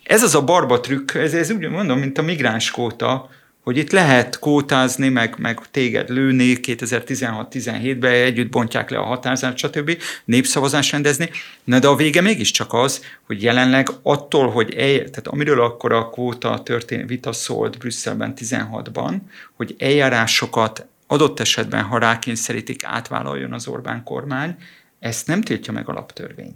[0.04, 3.30] Ez az a barba trükk, ez, ez úgy mondom, mint a migránskóta,
[3.66, 9.98] hogy itt lehet kótázni, meg, meg téged lőni 2016-17-ben, együtt bontják le a határzát, stb.
[10.26, 11.30] népszavazás rendezni,
[11.64, 16.10] Na de a vége mégiscsak az, hogy jelenleg attól, hogy el, tehát amiről akkor a
[16.10, 19.16] kvóta történ, vita szólt Brüsszelben 16-ban,
[19.56, 24.56] hogy eljárásokat adott esetben, ha rákényszerítik, átvállaljon az Orbán kormány,
[25.00, 26.54] ezt nem tiltja meg alaptörvény.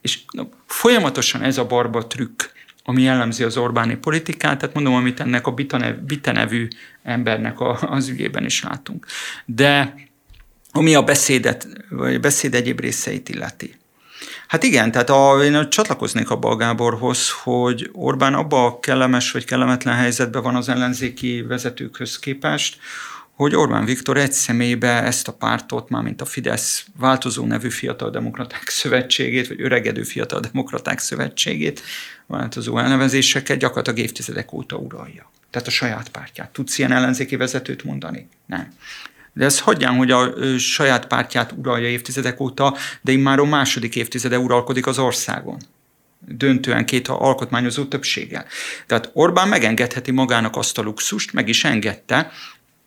[0.00, 2.42] És no, folyamatosan ez a barba trükk,
[2.88, 6.68] ami jellemzi az Orbáni politikát, tehát mondom, amit ennek a Bita, nevű
[7.02, 9.06] embernek a, az ügyében is látunk.
[9.44, 9.94] De
[10.72, 13.78] ami a beszédet, vagy a beszéd egyéb részeit illeti.
[14.46, 19.44] Hát igen, tehát a, én csatlakoznék abba a Gáborhoz, hogy Orbán abba a kellemes vagy
[19.44, 22.78] kellemetlen helyzetben van az ellenzéki vezetőkhöz képest,
[23.34, 28.10] hogy Orbán Viktor egy személybe ezt a pártot, már mint a Fidesz változó nevű Fiatal
[28.10, 31.82] Demokraták Szövetségét, vagy öregedő Fiatal Demokraták Szövetségét,
[32.28, 35.30] változó elnevezéseket gyakorlatilag évtizedek óta uralja.
[35.50, 36.50] Tehát a saját pártját.
[36.50, 38.28] Tudsz ilyen ellenzéki vezetőt mondani?
[38.46, 38.72] Nem.
[39.32, 44.38] De ez hagyján, hogy a saját pártját uralja évtizedek óta, de már a második évtizede
[44.38, 45.58] uralkodik az országon
[46.26, 48.46] döntően két alkotmányozó többséggel.
[48.86, 52.30] Tehát Orbán megengedheti magának azt a luxust, meg is engedte,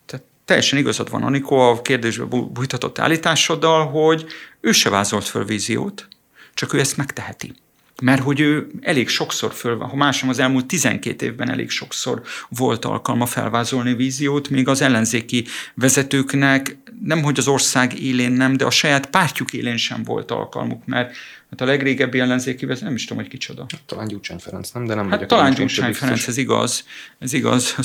[0.06, 4.26] tehát teljesen igazad van, Anikó, a kérdésbe bújtatott állításoddal, hogy
[4.60, 6.08] ő se vázolt föl víziót,
[6.54, 7.54] csak ő ezt megteheti
[8.02, 12.22] mert hogy ő elég sokszor föl van, ha másom az elmúlt 12 évben elég sokszor
[12.48, 15.44] volt alkalma felvázolni víziót, még az ellenzéki
[15.74, 20.86] vezetőknek nem, hogy az ország élén nem, de a saját pártjuk élén sem volt alkalmuk,
[20.86, 21.14] mert
[21.50, 23.66] hát a legrégebbi ellenzéki vezető, nem is tudom, hogy kicsoda.
[23.70, 24.86] Hát, talán Gyurcsány Ferenc, nem?
[24.86, 26.84] De nem hát talán Gyurcsány Ferenc, ez igaz.
[27.18, 27.74] Ez igaz.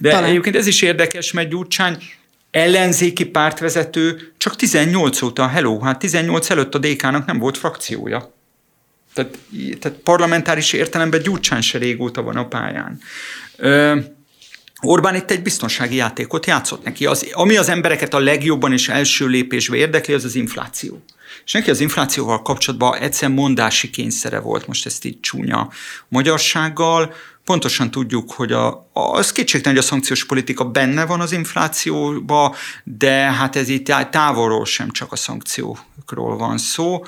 [0.00, 0.24] de talán.
[0.24, 1.98] egyébként ez is érdekes, mert Gyurcsány
[2.58, 8.32] ellenzéki pártvezető csak 18 óta, hello, hát 18 előtt a DK-nak nem volt frakciója.
[9.14, 9.38] Tehát,
[9.78, 13.00] tehát parlamentáris értelemben Gyurcsán se régóta van a pályán.
[13.56, 13.98] Ö,
[14.80, 17.06] Orbán itt egy biztonsági játékot játszott neki.
[17.06, 21.02] Az, ami az embereket a legjobban és első lépésbe érdekli, az az infláció.
[21.44, 25.70] És neki az inflációval kapcsolatban egyszer mondási kényszere volt, most ezt így csúnya
[26.08, 27.14] magyarsággal,
[27.48, 33.12] pontosan tudjuk, hogy a, az kétségtelen, hogy a szankciós politika benne van az inflációba, de
[33.12, 37.04] hát ez itt távolról sem csak a szankciókról van szó.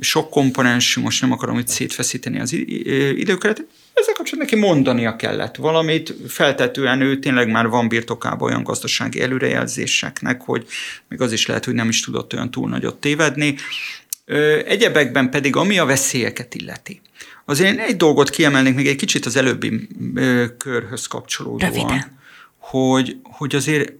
[0.00, 6.14] Sok komponens, most nem akarom itt szétfeszíteni az időket, ezzel kapcsolatban neki mondania kellett valamit,
[6.28, 10.66] feltetően ő tényleg már van birtokában olyan gazdasági előrejelzéseknek, hogy
[11.08, 13.56] még az is lehet, hogy nem is tudott olyan túl nagyot tévedni.
[14.66, 17.00] Egyebekben pedig, ami a veszélyeket illeti.
[17.50, 19.88] Azért én egy dolgot kiemelnék még egy kicsit az előbbi
[20.58, 21.72] körhöz kapcsolódóan.
[21.72, 22.18] Röviden.
[22.58, 23.92] Hogy, hogy azért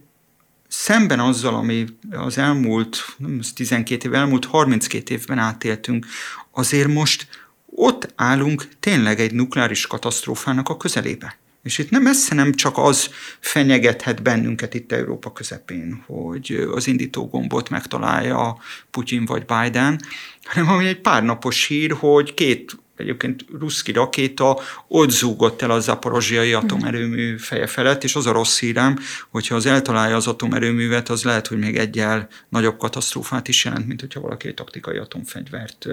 [0.67, 6.05] szemben azzal, ami az elmúlt nem 12 év, elmúlt 32 évben átéltünk,
[6.51, 7.27] azért most
[7.65, 11.37] ott állunk tényleg egy nukleáris katasztrófának a közelébe.
[11.63, 17.27] És itt nem messze nem csak az fenyegethet bennünket itt Európa közepén, hogy az indító
[17.27, 18.57] gombot megtalálja
[18.91, 20.01] Putyin vagy Biden,
[20.43, 25.79] hanem ami egy pár napos hír, hogy két egyébként ruszki rakéta ott zúgott el a
[25.79, 28.99] zaporozsiai atomerőmű feje felett, és az a rossz hírem,
[29.29, 33.99] hogyha az eltalálja az atomerőművet, az lehet, hogy még egyel nagyobb katasztrófát is jelent, mint
[33.99, 35.87] hogyha valaki egy taktikai atomfegyvert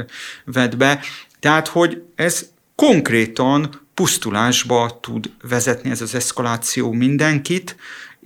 [0.44, 1.00] vet be.
[1.40, 7.76] Tehát, hogy ez konkrétan pusztulásba tud vezetni ez az eszkaláció mindenkit,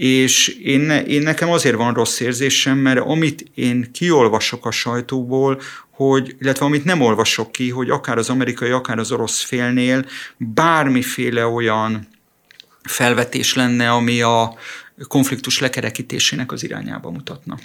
[0.03, 6.37] és én, én nekem azért van rossz érzésem, mert amit én kiolvasok a sajtóból, hogy,
[6.41, 10.05] illetve amit nem olvasok ki, hogy akár az amerikai, akár az orosz félnél
[10.37, 12.09] bármiféle olyan
[12.83, 14.55] felvetés lenne, ami a
[15.09, 17.59] konfliktus lekerekítésének az irányába mutatna.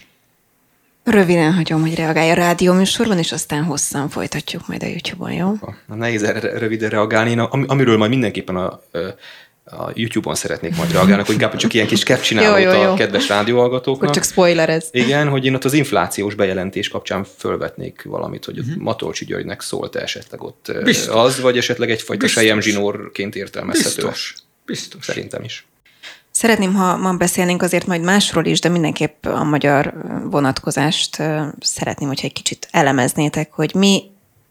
[1.04, 5.54] Röviden hagyom, hogy reagálja a rádióműsorban, és aztán hosszan folytatjuk majd a YouTube-on, jó?
[5.86, 7.30] Nehéz erre röviden reagálni.
[7.30, 8.82] Én, amiről majd mindenképpen a,
[9.70, 12.92] a YouTube-on szeretnék majd reagálni, hogy inkább csak ilyen kis kepp csinálót jó, jó, jó.
[12.92, 14.04] a kedves rádióhallgatóknak.
[14.04, 14.88] Akkor csak spoiler ez.
[14.92, 18.76] Igen, hogy én ott az inflációs bejelentés kapcsán fölvetnék valamit, hogy uh-huh.
[18.76, 21.16] Matolcsi Györgynek szólt esetleg ott Biztos.
[21.16, 21.58] az, vagy
[22.20, 23.96] esejem zsinórként értelmezhető.
[23.96, 24.36] Biztos.
[24.66, 25.06] Biztos.
[25.06, 25.68] Szerintem is.
[26.32, 29.94] Szeretném, ha ma beszélnénk azért majd másról is, de mindenképp a magyar
[30.30, 31.24] vonatkozást
[31.60, 34.04] szeretném, hogyha egy kicsit elemeznétek, hogy mi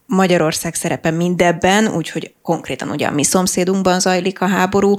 [0.06, 4.94] Magyarország szerepe mindebben, úgyhogy konkrétan ugye a mi szomszédunkban zajlik a háború.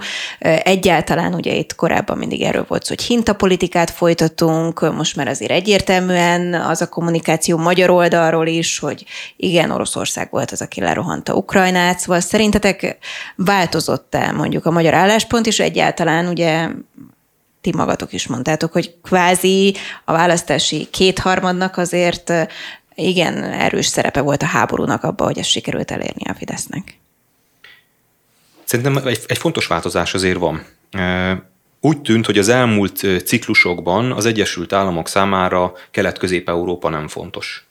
[0.64, 6.54] Egyáltalán ugye itt korábban mindig erről volt szó, hogy hintapolitikát folytatunk, most már azért egyértelműen
[6.54, 9.06] az a kommunikáció magyar oldalról is, hogy
[9.38, 12.98] igen, Oroszország volt az, aki lerohanta Ukrajnát, szóval szerintetek
[13.36, 16.68] változott-e mondjuk a magyar álláspont, és egyáltalán ugye
[17.62, 22.34] ti magatok is mondtátok, hogy kvázi a választási kétharmadnak azért
[22.98, 27.00] igen erős szerepe volt a háborúnak abban, hogy ezt sikerült elérni a Fidesznek.
[28.64, 30.66] Szerintem egy, egy fontos változás azért van.
[31.82, 37.67] Úgy tűnt, hogy az elmúlt ciklusokban az Egyesült Államok számára Kelet-Közép-Európa nem fontos.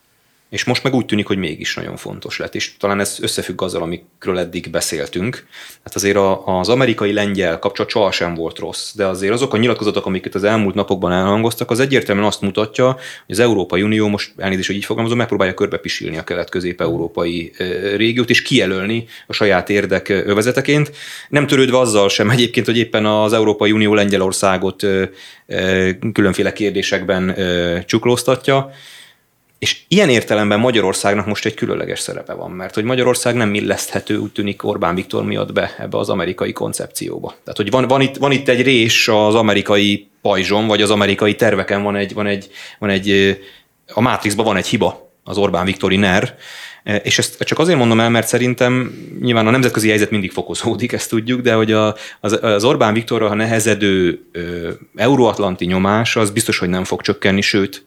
[0.50, 3.82] És most meg úgy tűnik, hogy mégis nagyon fontos lett, és talán ez összefügg azzal,
[3.82, 5.46] amikről eddig beszéltünk.
[5.84, 10.44] Hát azért az amerikai-lengyel kapcsolat sohasem volt rossz, de azért azok a nyilatkozatok, amiket az
[10.44, 14.84] elmúlt napokban elhangoztak, az egyértelműen azt mutatja, hogy az Európai Unió most elnézést, hogy így
[14.84, 17.52] fogalmazom, megpróbálja körbepisilni a kelet-közép-európai
[17.96, 20.90] régiót, és kijelölni a saját érdek övezeteként,
[21.28, 24.86] nem törődve azzal sem egyébként, hogy éppen az Európai Unió Lengyelországot
[26.12, 27.36] különféle kérdésekben
[27.86, 28.70] csuklóztatja,
[29.58, 34.32] és ilyen értelemben Magyarországnak most egy különleges szerepe van, mert hogy Magyarország nem illeszthető, úgy
[34.32, 37.28] tűnik Orbán Viktor miatt be ebbe az amerikai koncepcióba.
[37.28, 41.34] Tehát, hogy van, van, itt, van itt egy rés az amerikai pajzson, vagy az amerikai
[41.34, 43.38] terveken van egy, van egy, van egy
[43.92, 46.36] a Matrixban van egy hiba, az Orbán Viktori NER,
[47.02, 51.10] és ezt csak azért mondom el, mert szerintem nyilván a nemzetközi helyzet mindig fokozódik, ezt
[51.10, 54.24] tudjuk, de hogy a, az, az Orbán Viktorra, ha nehezedő
[54.94, 57.84] euróatlanti nyomás, az biztos, hogy nem fog csökkenni, sőt,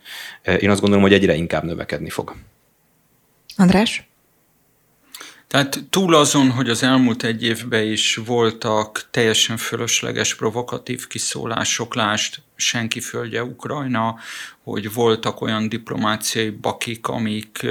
[0.60, 2.36] én azt gondolom, hogy egyre inkább növekedni fog.
[3.58, 4.10] András?
[5.48, 12.42] Tehát túl azon, hogy az elmúlt egy évben is voltak teljesen fölösleges, provokatív kiszólások, lást
[12.60, 14.16] senki földje Ukrajna,
[14.64, 17.66] hogy voltak olyan diplomáciai bakik, amik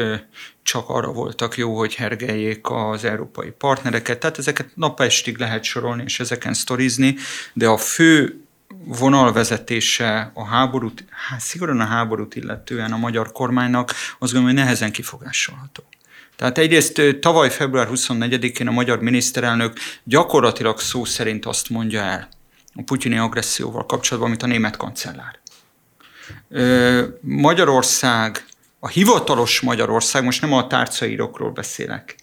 [0.63, 4.19] csak arra voltak jó, hogy hergeljék az európai partnereket.
[4.19, 7.17] Tehát ezeket napestig lehet sorolni és ezeken sztorizni,
[7.53, 8.43] de a fő
[8.85, 14.93] vonalvezetése a háborút, hát szigorúan a háborút illetően a magyar kormánynak, azt gondolom, hogy nehezen
[14.93, 15.83] kifogásolható.
[16.37, 22.29] Tehát egyrészt tavaly február 24-én a magyar miniszterelnök gyakorlatilag szó szerint azt mondja el
[22.79, 25.39] a putyini agresszióval kapcsolatban, amit a német kancellár.
[27.21, 28.47] Magyarország,
[28.79, 32.17] a hivatalos Magyarország, most nem a tárcaírokról beszélek,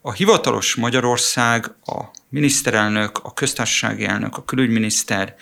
[0.00, 5.34] a hivatalos Magyarország, a miniszterelnök, a köztársasági elnök, a külügyminiszter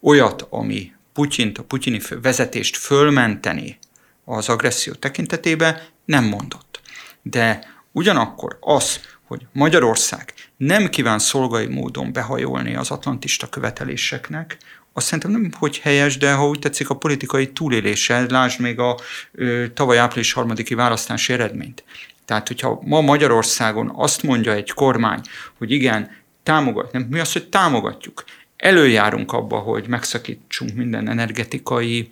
[0.00, 3.78] olyat, ami Putyint, a putyini vezetést fölmenteni
[4.24, 6.80] az agresszió tekintetében nem mondott.
[7.22, 14.56] De ugyanakkor az, hogy Magyarország nem kíván szolgai módon behajolni az atlantista követeléseknek,
[14.92, 18.98] azt szerintem nem hogy helyes, de ha úgy tetszik a politikai túlélése, lásd még a
[19.32, 21.84] ö, tavaly április harmadiki választási eredményt.
[22.24, 25.20] Tehát, hogyha ma Magyarországon azt mondja egy kormány,
[25.58, 26.10] hogy igen,
[26.42, 28.24] támogat, nem, mi az, hogy támogatjuk,
[28.56, 32.08] előjárunk abba, hogy megszakítsunk minden energetikai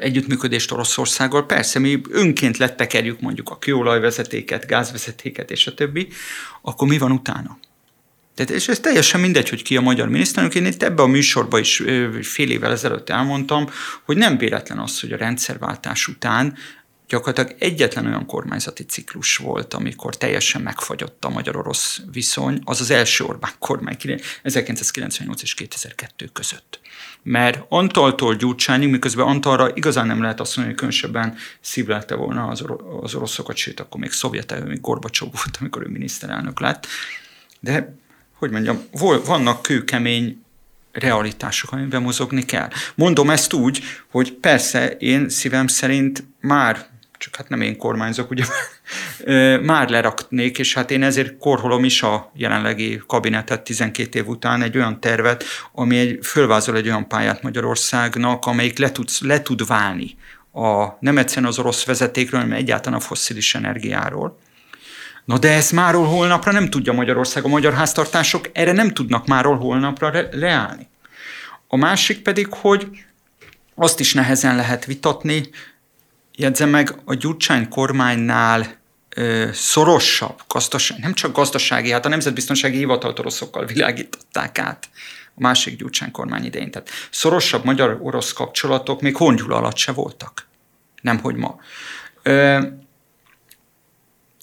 [0.00, 1.46] együttműködést Oroszországgal.
[1.46, 6.08] Persze, mi önként lettekerjük mondjuk a kőolajvezetéket, gázvezetéket és a többi,
[6.62, 7.58] akkor mi van utána?
[8.34, 10.54] Tehát, és ez teljesen mindegy, hogy ki a magyar miniszterelnök.
[10.54, 11.82] Én itt ebbe a műsorban is
[12.22, 13.68] fél évvel ezelőtt elmondtam,
[14.04, 16.56] hogy nem véletlen az, hogy a rendszerváltás után
[17.08, 23.24] gyakorlatilag egyetlen olyan kormányzati ciklus volt, amikor teljesen megfagyott a magyar-orosz viszony, az az első
[23.24, 23.96] Orbán kormány
[24.42, 26.80] 1998 és 2002 között.
[27.22, 32.62] Mert Antaltól Gyurcsányig, miközben Antalra igazán nem lehet azt mondani, hogy különösebben szívlelte volna az,
[32.62, 36.86] or- az oroszokat, sőt, akkor még szovjet még Gorbacsov volt, amikor ő miniszterelnök lett.
[37.60, 37.96] De,
[38.38, 38.82] hogy mondjam,
[39.24, 40.42] vannak kőkemény
[40.92, 42.68] realitások, amiben mozogni kell.
[42.94, 46.86] Mondom ezt úgy, hogy persze én szívem szerint már
[47.22, 48.44] csak hát nem én kormányzok, ugye
[49.70, 54.76] már leraknék, és hát én ezért korholom is a jelenlegi kabinetet 12 év után egy
[54.76, 60.16] olyan tervet, ami egy, fölvázol egy olyan pályát Magyarországnak, amelyik le tud, le tud válni
[60.52, 64.38] a, nem egyszerűen az orosz vezetékről, hanem egyáltalán a fosszilis energiáról.
[65.24, 69.56] Na de ez máról holnapra nem tudja Magyarország, a magyar háztartások erre nem tudnak máról
[69.56, 70.88] holnapra re- leállni.
[71.68, 72.86] A másik pedig, hogy
[73.74, 75.50] azt is nehezen lehet vitatni,
[76.36, 78.66] jegyzem meg, a Gyurcsány kormánynál
[79.16, 84.88] ö, szorosabb gazdaság, nem csak gazdasági, hát a Nemzetbiztonsági Hivatalt oroszokkal világították át
[85.34, 86.70] a másik Gyurcsány kormány idején.
[86.70, 90.46] Tehát szorosabb magyar-orosz kapcsolatok még hongyul alatt se voltak.
[91.02, 91.60] Nem, hogy ma.
[92.22, 92.60] Ö,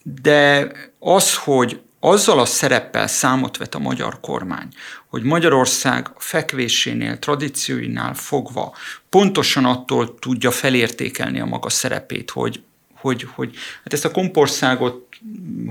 [0.04, 4.68] de az, hogy azzal a szereppel számot vet a magyar kormány,
[5.08, 8.76] hogy Magyarország fekvésénél, tradícióinál fogva
[9.10, 12.62] pontosan attól tudja felértékelni a maga szerepét, hogy,
[12.94, 15.08] hogy, hogy hát ezt a kompországot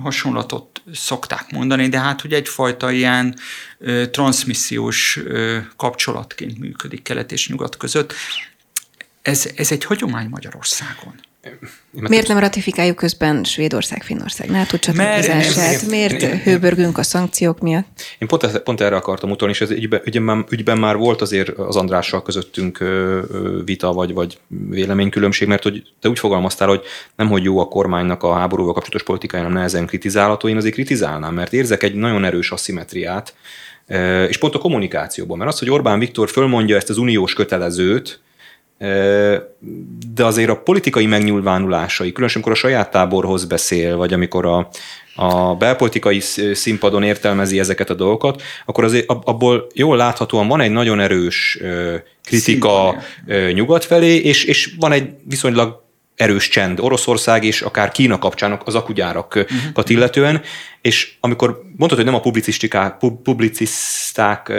[0.02, 3.36] hasonlatot szokták mondani, de hát hogy egyfajta ilyen
[3.78, 8.12] ö, transmissziós ö, kapcsolatként működik kelet és nyugat között.
[9.22, 11.14] Ez, ez egy hagyomány Magyarországon.
[11.90, 15.86] Miért nem ratifikáljuk közben Svédország, Finnország NATO csatlakozását?
[15.86, 18.02] Miért hőbörgünk a szankciók miatt?
[18.18, 21.76] Én pont, pont erre akartam utalni, és ez ügyben, ügyben, ügyben már volt azért az
[21.76, 22.84] Andrással közöttünk
[23.64, 24.38] vita vagy, vagy
[24.68, 26.82] véleménykülönbség, mert hogy te úgy fogalmaztál, hogy
[27.16, 31.34] nem hogy jó a kormánynak a háborúval kapcsolatos politikája, nem nehezen kritizálható, én azért kritizálnám,
[31.34, 33.34] mert érzek egy nagyon erős aszimetriát,
[34.28, 38.20] és pont a kommunikációban, mert az, hogy Orbán Viktor fölmondja ezt az uniós kötelezőt,
[40.14, 44.68] de azért a politikai megnyilvánulásai, különösen amikor a saját táborhoz beszél, vagy amikor a,
[45.14, 46.20] a belpolitikai
[46.52, 51.58] színpadon értelmezi ezeket a dolgokat, akkor azért abból jól láthatóan van egy nagyon erős
[52.24, 52.96] kritika
[53.52, 55.86] nyugat felé, és, és van egy viszonylag
[56.18, 59.90] erős csend Oroszország és akár Kína kapcsán az akugyárakat uh-huh.
[59.90, 60.42] illetően,
[60.88, 62.20] és amikor mondtad, hogy nem a
[63.22, 64.52] publicisták,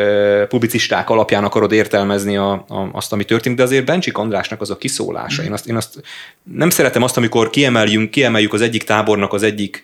[0.47, 4.77] publicisták alapján akarod értelmezni a, a, azt, ami történt, de azért Bencsik Andrásnak az a
[4.77, 5.43] kiszólása.
[5.43, 6.01] Én azt, én azt
[6.43, 9.83] nem szeretem azt, amikor kiemeljünk, kiemeljük az egyik tábornak az egyik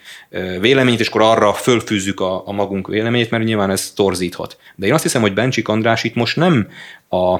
[0.59, 4.57] véleményét, és akkor arra fölfűzzük a, a magunk véleményét, mert nyilván ez torzíthat.
[4.75, 6.67] De én azt hiszem, hogy Bencsik András itt most nem
[7.09, 7.39] a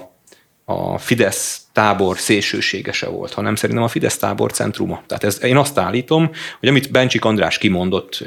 [0.66, 5.04] a Fidesz tábor szélsőségese volt, hanem szerintem a Fidesz tábor centruma.
[5.08, 8.24] Tehát ez, én azt állítom, hogy amit Bencsik András kimondott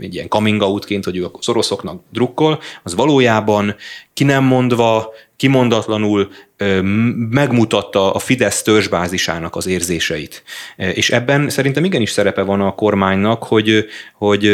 [0.00, 3.76] egy ilyen coming outként, hogy ő az oroszoknak drukkol, az valójában
[4.12, 6.30] ki nem mondva, kimondatlanul
[7.30, 10.42] megmutatta a Fidesz törzsbázisának az érzéseit.
[10.76, 14.46] És ebben szerintem igenis szerepe van a kormánynak, hogy, hogy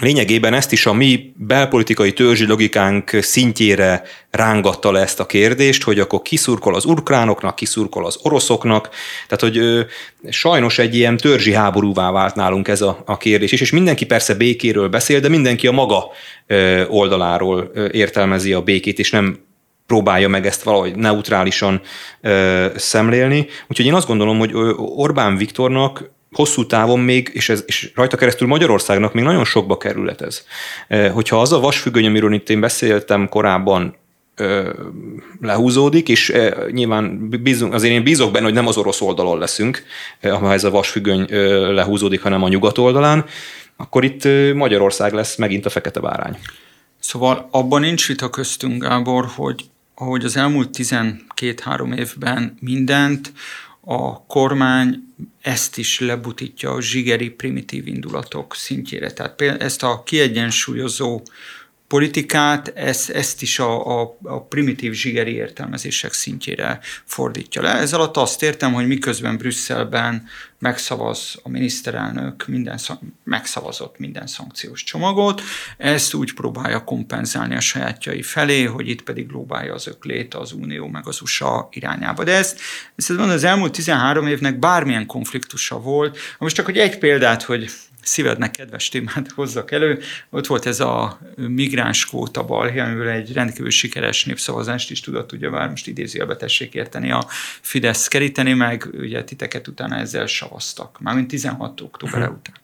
[0.00, 5.98] lényegében ezt is a mi belpolitikai törzsi logikánk szintjére rángatta le ezt a kérdést, hogy
[5.98, 8.88] akkor kiszurkol az ukránoknak, kiszurkol az oroszoknak,
[9.28, 9.80] tehát hogy ö,
[10.28, 14.34] sajnos egy ilyen törzsi háborúvá vált nálunk ez a, a kérdés is, és mindenki persze
[14.34, 16.04] békéről beszél, de mindenki a maga
[16.46, 19.38] ö, oldaláról ö, értelmezi a békét, és nem
[19.86, 21.80] próbálja meg ezt valahogy neutrálisan
[22.20, 23.46] ö, szemlélni.
[23.68, 28.48] Úgyhogy én azt gondolom, hogy Orbán Viktornak hosszú távon még, és, ez, és rajta keresztül
[28.48, 30.44] Magyarországnak még nagyon sokba kerülhet ez.
[31.12, 33.96] Hogyha az a vasfüggöny, amiről itt én beszéltem korábban,
[35.40, 36.32] lehúzódik, és
[36.70, 39.82] nyilván bízunk, azért én bízok benne, hogy nem az orosz oldalon leszünk,
[40.20, 41.26] ha ez a vasfüggöny
[41.74, 43.24] lehúzódik, hanem a nyugat oldalán,
[43.76, 44.24] akkor itt
[44.54, 46.38] Magyarország lesz megint a fekete bárány.
[46.98, 49.64] Szóval abban nincs vita köztünk, Gábor, hogy
[49.94, 53.32] ahogy az elmúlt 12-3 évben mindent,
[53.84, 59.12] a kormány ezt is lebutítja a zsigeri primitív indulatok szintjére.
[59.12, 61.22] Tehát ezt a kiegyensúlyozó
[61.94, 67.74] politikát, ezt, ezt is a, a, a primitív zsigeri értelmezések szintjére fordítja le.
[67.74, 70.26] Ez alatt azt értem, hogy miközben Brüsszelben
[70.58, 72.78] megszavaz a miniszterelnök, minden,
[73.24, 75.42] megszavazott minden szankciós csomagot,
[75.76, 80.86] ezt úgy próbálja kompenzálni a sajátjai felé, hogy itt pedig lóbálja az öklét az Unió
[80.86, 82.24] meg az USA irányába.
[82.24, 82.60] De ezt,
[82.96, 86.18] ezt az elmúlt 13 évnek bármilyen konfliktusa volt.
[86.38, 87.70] Most csak hogy egy példát, hogy
[88.04, 90.00] szívednek kedves témát hozzak elő.
[90.30, 95.50] Ott volt ez a migráns kvóta balhé, amiből egy rendkívül sikeres népszavazást is tudott, ugye
[95.50, 97.26] már most idézőjelbe tessék érteni a
[97.60, 101.80] Fidesz keríteni, meg ugye titeket utána ezzel savaztak, mármint 16.
[101.80, 102.32] október mhm.
[102.32, 102.54] után.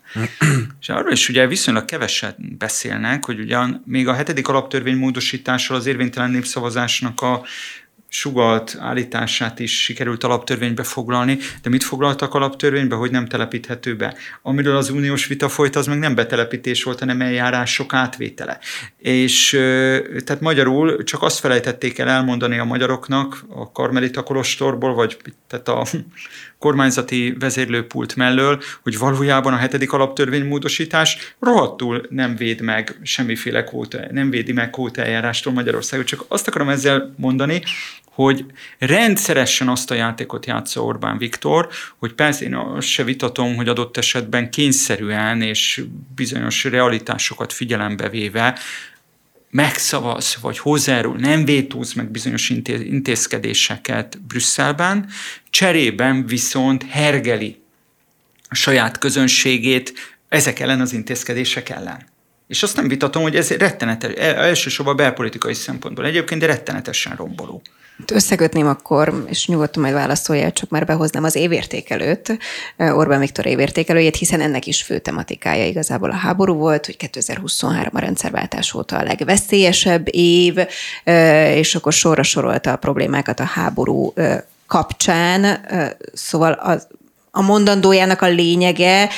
[0.80, 5.86] És arról is ugye viszonylag keveset beszélnek, hogy ugyan még a hetedik alaptörvény módosítással az
[5.86, 7.42] érvénytelen népszavazásnak a
[8.12, 14.14] sugalt állítását is sikerült alaptörvénybe foglalni, de mit foglaltak alaptörvénybe, hogy nem telepíthető be?
[14.42, 18.58] Amiről az uniós vita folyt, az meg nem betelepítés volt, hanem eljárások átvétele.
[18.98, 19.50] És
[20.24, 25.86] tehát magyarul csak azt felejtették el elmondani a magyaroknak a Karmelita Kolostorból, vagy tehát a
[26.60, 33.98] kormányzati vezérlőpult mellől, hogy valójában a hetedik alaptörvény módosítás rohadtul nem véd meg semmiféle kóta,
[34.10, 36.06] nem védi meg kóta eljárástól Magyarországot.
[36.06, 37.62] Csak azt akarom ezzel mondani,
[38.10, 38.44] hogy
[38.78, 43.96] rendszeresen azt a játékot játsza Orbán Viktor, hogy persze én azt se vitatom, hogy adott
[43.96, 45.84] esetben kényszerűen és
[46.14, 48.58] bizonyos realitásokat figyelembe véve
[49.50, 55.08] megszavaz, vagy hozzájárul, nem vétóz meg bizonyos intézkedéseket Brüsszelben,
[55.50, 57.62] cserében viszont hergeli
[58.48, 59.92] a saját közönségét
[60.28, 62.06] ezek ellen az intézkedések ellen.
[62.46, 67.62] És azt nem vitatom, hogy ez rettenetes, elsősorban belpolitikai szempontból egyébként, de rettenetesen romboló.
[68.12, 72.38] Összekötném akkor, és nyugodtan majd válaszolja, csak már behoznám az évértékelőt,
[72.76, 77.98] Orbán Viktor évértékelőjét, hiszen ennek is fő tematikája igazából a háború volt, hogy 2023 a
[77.98, 80.54] rendszerváltás óta a legveszélyesebb év,
[81.54, 84.12] és akkor sorra sorolta a problémákat a háború
[84.66, 85.66] kapcsán,
[86.12, 86.86] szóval az
[87.30, 89.08] a mondandójának a lényege,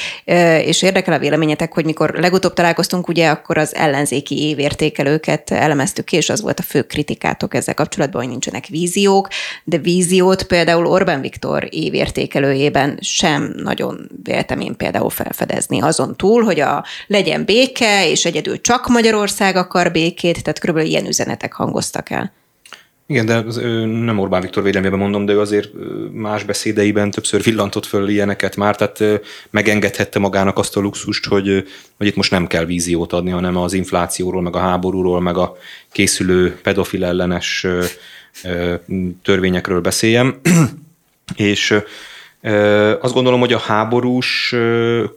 [0.65, 6.17] és érdekel a véleményetek, hogy mikor legutóbb találkoztunk, ugye akkor az ellenzéki évértékelőket elemeztük ki,
[6.17, 9.29] és az volt a fő kritikátok ezzel kapcsolatban, hogy nincsenek víziók,
[9.65, 16.61] de víziót például Orbán Viktor évértékelőjében sem nagyon véltem én például felfedezni azon túl, hogy
[16.61, 22.33] a legyen béke, és egyedül csak Magyarország akar békét, tehát körülbelül ilyen üzenetek hangoztak el.
[23.07, 23.57] Igen, de az,
[24.05, 25.71] nem Orbán Viktor védelmében mondom, de ő azért
[26.13, 32.07] más beszédeiben többször villantott föl ilyeneket már, tehát megengedhette magának azt a luxust, hogy, hogy
[32.07, 35.57] itt most nem kell víziót adni, hanem az inflációról, meg a háborúról, meg a
[35.93, 37.67] készülő pedofil ellenes
[39.23, 40.41] törvényekről beszéljem.
[41.37, 41.83] És
[43.01, 44.55] azt gondolom, hogy a háborús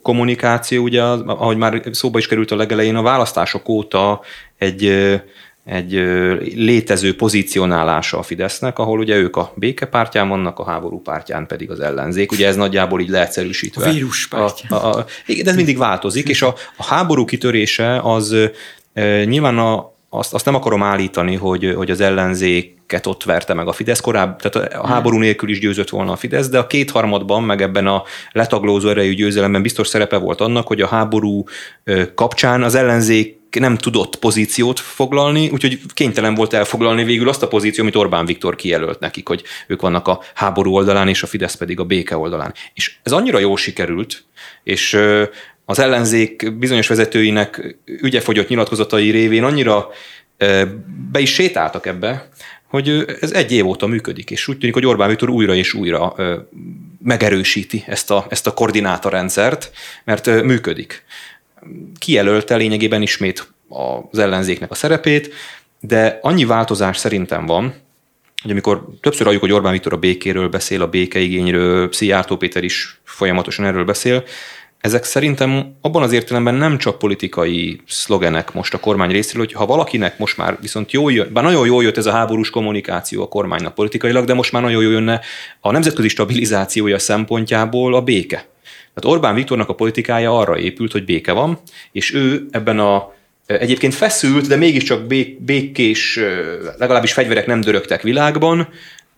[0.02, 4.22] kommunikáció, ugye, ahogy már szóba is került a legelején, a választások óta
[4.58, 4.84] egy
[5.66, 5.92] egy
[6.56, 11.80] létező pozícionálása a Fidesznek, ahol ugye ők a békepártyán vannak, a háború pártyán pedig az
[11.80, 12.32] ellenzék.
[12.32, 13.90] Ugye ez nagyjából így leegyszerűsítve.
[13.90, 18.00] A vírus A, a, a, igen, de ez mindig változik, és a, a háború kitörése
[18.04, 18.36] az
[18.94, 23.68] e, nyilván a, azt, azt nem akarom állítani, hogy, hogy az ellenzéket ott verte meg
[23.68, 27.44] a Fidesz korábban, tehát a háború nélkül is győzött volna a Fidesz, de a kétharmadban,
[27.44, 31.44] meg ebben a letaglózó erejű győzelemben biztos szerepe volt annak, hogy a háború
[32.16, 37.82] kapcsán az ellenzék nem tudott pozíciót foglalni, úgyhogy kénytelen volt elfoglalni végül azt a pozíciót,
[37.82, 41.80] amit Orbán Viktor kijelölt nekik, hogy ők vannak a háború oldalán, és a Fidesz pedig
[41.80, 42.54] a béke oldalán.
[42.74, 44.24] És ez annyira jól sikerült,
[44.64, 45.00] és
[45.66, 49.90] az ellenzék bizonyos vezetőinek ügyefogyott nyilatkozatai révén annyira
[51.12, 52.30] be is sétáltak ebbe,
[52.68, 56.16] hogy ez egy év óta működik, és úgy tűnik, hogy Orbán Viktor újra és újra
[57.04, 59.72] megerősíti ezt a, ezt a koordinátorrendszert,
[60.04, 61.04] mert működik
[62.00, 63.54] kijelölte lényegében ismét
[64.12, 65.34] az ellenzéknek a szerepét,
[65.80, 67.74] de annyi változás szerintem van,
[68.42, 73.00] hogy amikor többször halljuk, hogy Orbán Viktor a békéről beszél, a békeigényről, Szijjártó Péter is
[73.04, 74.24] folyamatosan erről beszél,
[74.86, 79.66] ezek szerintem abban az értelemben nem csak politikai szlogenek most a kormány részéről, hogy ha
[79.66, 83.28] valakinek most már viszont jó jön, bár nagyon jól jött ez a háborús kommunikáció a
[83.28, 85.22] kormánynak politikailag, de most már nagyon jól jönne
[85.60, 88.46] a nemzetközi stabilizációja szempontjából a béke.
[88.96, 91.60] Tehát Orbán Viktornak a politikája arra épült, hogy béke van,
[91.92, 93.14] és ő ebben a
[93.46, 96.20] egyébként feszült, de mégiscsak bék, békés,
[96.78, 98.70] legalábbis fegyverek nem dörögtek világban,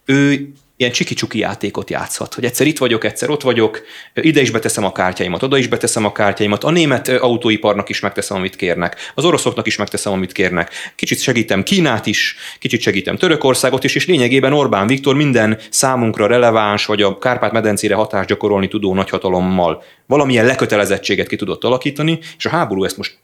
[0.05, 3.81] ő ilyen csiki-csuki játékot játszhat, hogy egyszer itt vagyok, egyszer ott vagyok,
[4.13, 8.37] ide is beteszem a kártyáimat, oda is beteszem a kártyáimat, a német autóiparnak is megteszem,
[8.37, 13.83] amit kérnek, az oroszoknak is megteszem, amit kérnek, kicsit segítem Kínát is, kicsit segítem Törökországot
[13.83, 19.83] is, és lényegében Orbán Viktor minden számunkra releváns, vagy a Kárpát-medencére hatást gyakorolni tudó nagyhatalommal
[20.05, 23.17] valamilyen lekötelezettséget ki tudott alakítani, és a háború ezt most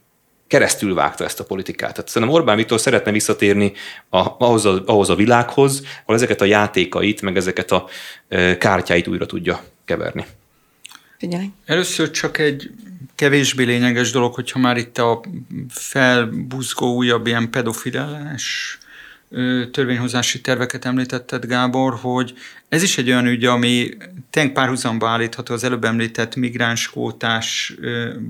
[0.53, 1.93] keresztül vágta ezt a politikát.
[1.93, 3.73] Tehát szerintem Orbán Viktor szeretne visszatérni
[4.09, 7.87] a, ahhoz, a, ahhoz a világhoz, ahol ezeket a játékait, meg ezeket a
[8.27, 10.25] e, kártyáit újra tudja keverni.
[11.17, 11.45] Figyelj.
[11.65, 12.71] Először csak egy
[13.15, 15.21] kevésbé lényeges dolog, hogyha már itt a
[15.69, 18.77] felbuzgó újabb ilyen pedofileles
[19.71, 22.33] törvényhozási terveket említetted, Gábor, hogy
[22.69, 23.89] ez is egy olyan ügy, ami
[24.29, 27.75] tényleg párhuzamba állítható az előbb említett migránskótás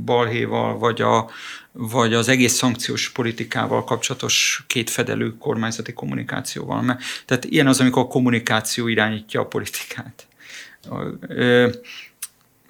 [0.06, 1.30] balhéval, vagy a,
[1.74, 6.82] vagy az egész szankciós politikával kapcsolatos kétfedelő kormányzati kommunikációval.
[6.82, 10.28] Mert, tehát ilyen az, amikor a kommunikáció irányítja a politikát.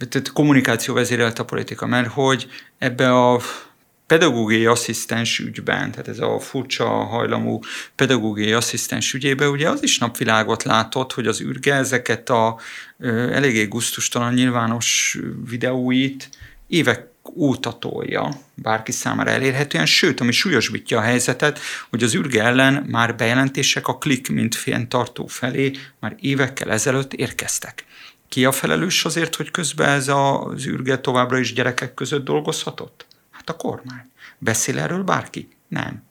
[0.09, 2.47] Tehát kommunikáció vezérelte a politika, mert hogy
[2.77, 3.41] ebbe a
[4.07, 7.59] pedagógiai asszisztens ügyben, tehát ez a furcsa hajlamú
[7.95, 12.57] pedagógiai asszisztens ügyében, ugye az is napvilágot látott, hogy az űrge ezeket a
[13.31, 15.17] eléggé guztustalan nyilvános
[15.49, 16.29] videóit
[16.67, 21.59] évek óta tolja bárki számára elérhetően, sőt, ami súlyosbítja a helyzetet,
[21.89, 24.57] hogy az űrge ellen már bejelentések a klik mint
[24.87, 27.85] tartó felé már évekkel ezelőtt érkeztek.
[28.29, 33.05] Ki a felelős azért, hogy közben ez az űrge továbbra is gyerekek között dolgozhatott?
[33.31, 34.11] Hát a kormány.
[34.37, 35.49] Beszél erről bárki?
[35.67, 36.03] Nem.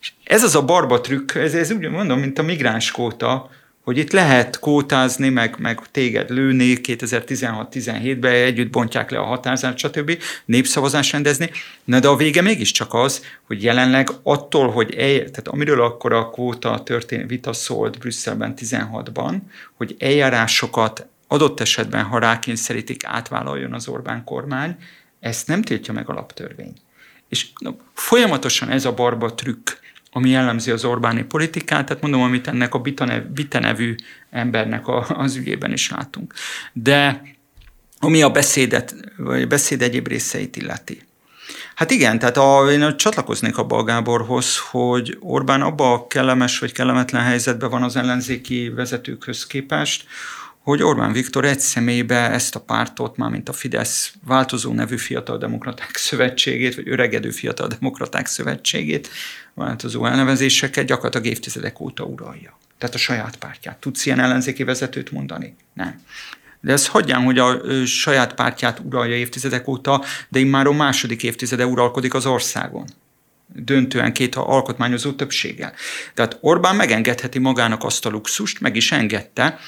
[0.00, 3.50] És ez az a barba trükk, ez, ez úgy mondom, mint a migránskóta,
[3.86, 10.22] hogy itt lehet kótázni, meg, meg téged lőni 2016-17-ben, együtt bontják le a határzát, stb.
[10.44, 11.50] népszavazás rendezni,
[11.84, 16.30] Na de a vége mégiscsak az, hogy jelenleg attól, hogy el, tehát amiről akkor a
[16.30, 19.36] kvóta történ, vita szólt Brüsszelben 16-ban,
[19.76, 24.76] hogy eljárásokat adott esetben, ha rákényszerítik, átvállaljon az Orbán kormány,
[25.20, 26.72] ezt nem tiltja meg alaptörvény.
[27.28, 29.68] És no, folyamatosan ez a barba trükk
[30.10, 32.82] ami jellemzi az Orbáni politikát, tehát mondom, amit ennek a
[33.34, 33.94] Vita nevű
[34.30, 36.34] embernek a, az ügyében is látunk.
[36.72, 37.22] De
[38.00, 41.02] ami a beszédet, vagy a beszéd egyéb részeit illeti.
[41.74, 46.72] Hát igen, tehát a, én csatlakoznék abba a Gáborhoz, hogy Orbán abba a kellemes vagy
[46.72, 50.06] kellemetlen helyzetben van az ellenzéki vezetőkhöz képest,
[50.66, 55.38] hogy Orbán Viktor egy személybe ezt a pártot, már mint a Fidesz változó nevű Fiatal
[55.38, 59.08] Demokraták Szövetségét, vagy öregedő Fiatal Demokraták Szövetségét,
[59.54, 62.58] változó elnevezéseket gyakorlatilag évtizedek óta uralja.
[62.78, 63.76] Tehát a saját pártját.
[63.76, 65.56] Tudsz ilyen ellenzéki vezetőt mondani?
[65.72, 66.00] Nem.
[66.60, 71.66] De ez hagyján, hogy a saját pártját uralja évtizedek óta, de már a második évtizede
[71.66, 72.84] uralkodik az országon
[73.54, 75.72] döntően két alkotmányozó többséggel.
[76.14, 79.58] Tehát Orbán megengedheti magának azt a luxust, meg is engedte,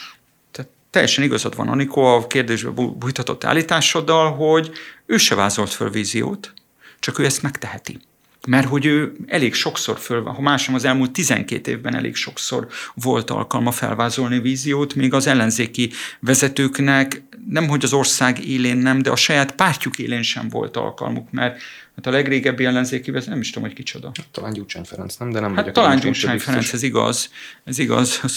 [0.91, 4.71] teljesen igazad van, Anikó, a kérdésbe bújtatott állításoddal, hogy
[5.07, 6.53] ő se vázolt föl víziót,
[6.99, 7.99] csak ő ezt megteheti.
[8.47, 13.31] Mert hogy ő elég sokszor föl, ha másom az elmúlt 12 évben elég sokszor volt
[13.31, 19.17] alkalma felvázolni víziót, még az ellenzéki vezetőknek nem, hogy az ország élén nem, de a
[19.17, 21.61] saját pártjuk élén sem volt alkalmuk, mert
[21.97, 24.11] hát a legrégebbi ellenzéki vezető, nem is tudom, hogy kicsoda.
[24.15, 25.31] Hát, talán Gyurcsány Ferenc, nem?
[25.31, 27.31] De nem hát talán Gyurcsány Ferenc, ez igaz.
[27.65, 28.21] Ez igaz.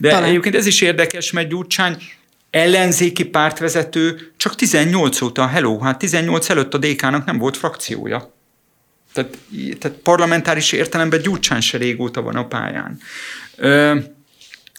[0.00, 0.28] De talán.
[0.28, 1.96] egyébként ez is érdekes, mert Gyurcsány
[2.50, 8.34] ellenzéki pártvezető csak 18 óta, hello, hát 18 előtt a DK-nak nem volt frakciója.
[9.12, 9.38] Tehát,
[9.78, 12.98] tehát parlamentáris értelemben Gyurcsán se régóta van a pályán.
[13.56, 13.98] Ö,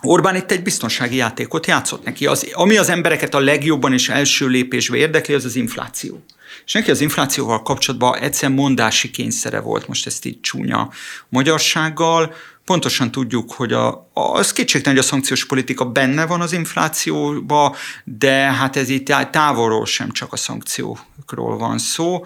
[0.01, 2.25] Orbán itt egy biztonsági játékot játszott neki.
[2.25, 6.23] Az, ami az embereket a legjobban és első lépésbe érdekli, az az infláció.
[6.65, 10.89] És neki az inflációval kapcsolatban egyszer mondási kényszere volt, most ezt így csúnya
[11.29, 12.33] magyarsággal,
[12.65, 18.33] pontosan tudjuk, hogy a, az kétségtelen, hogy a szankciós politika benne van az inflációba, de
[18.33, 22.25] hát ez itt távolról sem csak a szankciókról van szó.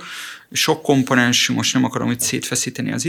[0.51, 3.05] Sok komponens, most nem akarom itt szétfeszíteni az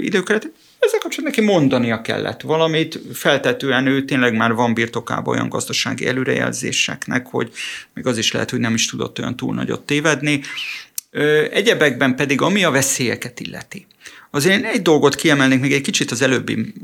[0.00, 0.50] időkeret,
[0.86, 7.26] ezzel kapcsolatban neki mondania kellett valamit, feltetően ő tényleg már van birtokában olyan gazdasági előrejelzéseknek,
[7.26, 7.52] hogy
[7.94, 10.40] még az is lehet, hogy nem is tudott olyan túl nagyot tévedni.
[11.50, 13.86] Egyebekben pedig, ami a veszélyeket illeti.
[14.30, 16.74] Azért én egy dolgot kiemelnék még egy kicsit az előbbi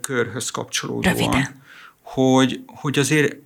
[0.00, 1.14] körhöz kapcsolódóan.
[1.14, 1.62] Röviden.
[2.02, 3.36] Hogy, hogy azért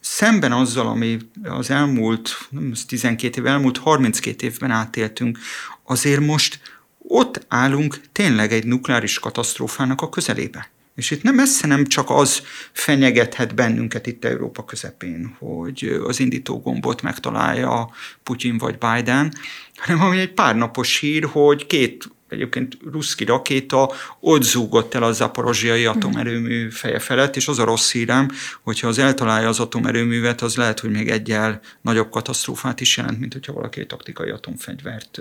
[0.00, 5.38] szemben azzal, ami az elmúlt nem 12 év, elmúlt 32 évben átéltünk,
[5.84, 6.60] azért most
[7.08, 10.72] ott állunk tényleg egy nukleáris katasztrófának a közelébe.
[10.94, 12.42] És itt nem messze nem csak az
[12.72, 17.90] fenyegethet bennünket itt Európa közepén, hogy az indító gombot megtalálja
[18.22, 19.32] Putyin vagy Biden,
[19.76, 25.12] hanem ami egy pár napos hír, hogy két egyébként ruszki rakéta ott zúgott el a
[25.12, 28.30] zaporozsiai atomerőmű feje felett, és az a rossz hírem,
[28.62, 33.32] hogyha az eltalálja az atomerőművet, az lehet, hogy még egyel nagyobb katasztrófát is jelent, mint
[33.32, 35.18] hogyha valaki egy taktikai atomfegyvert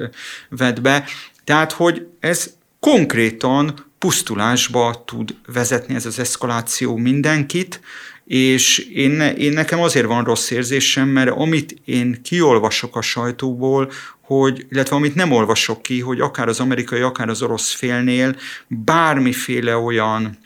[0.50, 1.06] vet be.
[1.44, 7.82] Tehát, hogy ez konkrétan pusztulásba tud vezetni ez az eszkaláció mindenkit,
[8.26, 13.92] és én, én nekem azért van rossz érzésem, mert amit én kiolvasok a sajtóból,
[14.22, 18.36] hogy, illetve amit nem olvasok ki, hogy akár az amerikai, akár az orosz félnél
[18.68, 20.38] bármiféle olyan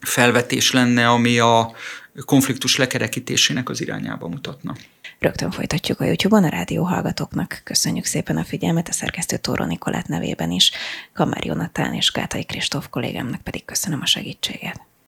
[0.00, 1.72] felvetés lenne, ami a
[2.24, 4.74] konfliktus lekerekítésének az irányába mutatna.
[5.20, 7.60] Rögtön folytatjuk a YouTube-on a rádió hallgatóknak.
[7.64, 10.72] Köszönjük szépen a figyelmet a szerkesztő Tóró Nikolát nevében is,
[11.12, 14.89] Kamár Jonatán és Gátai Kristóf kollégámnak pedig köszönöm a segítséget.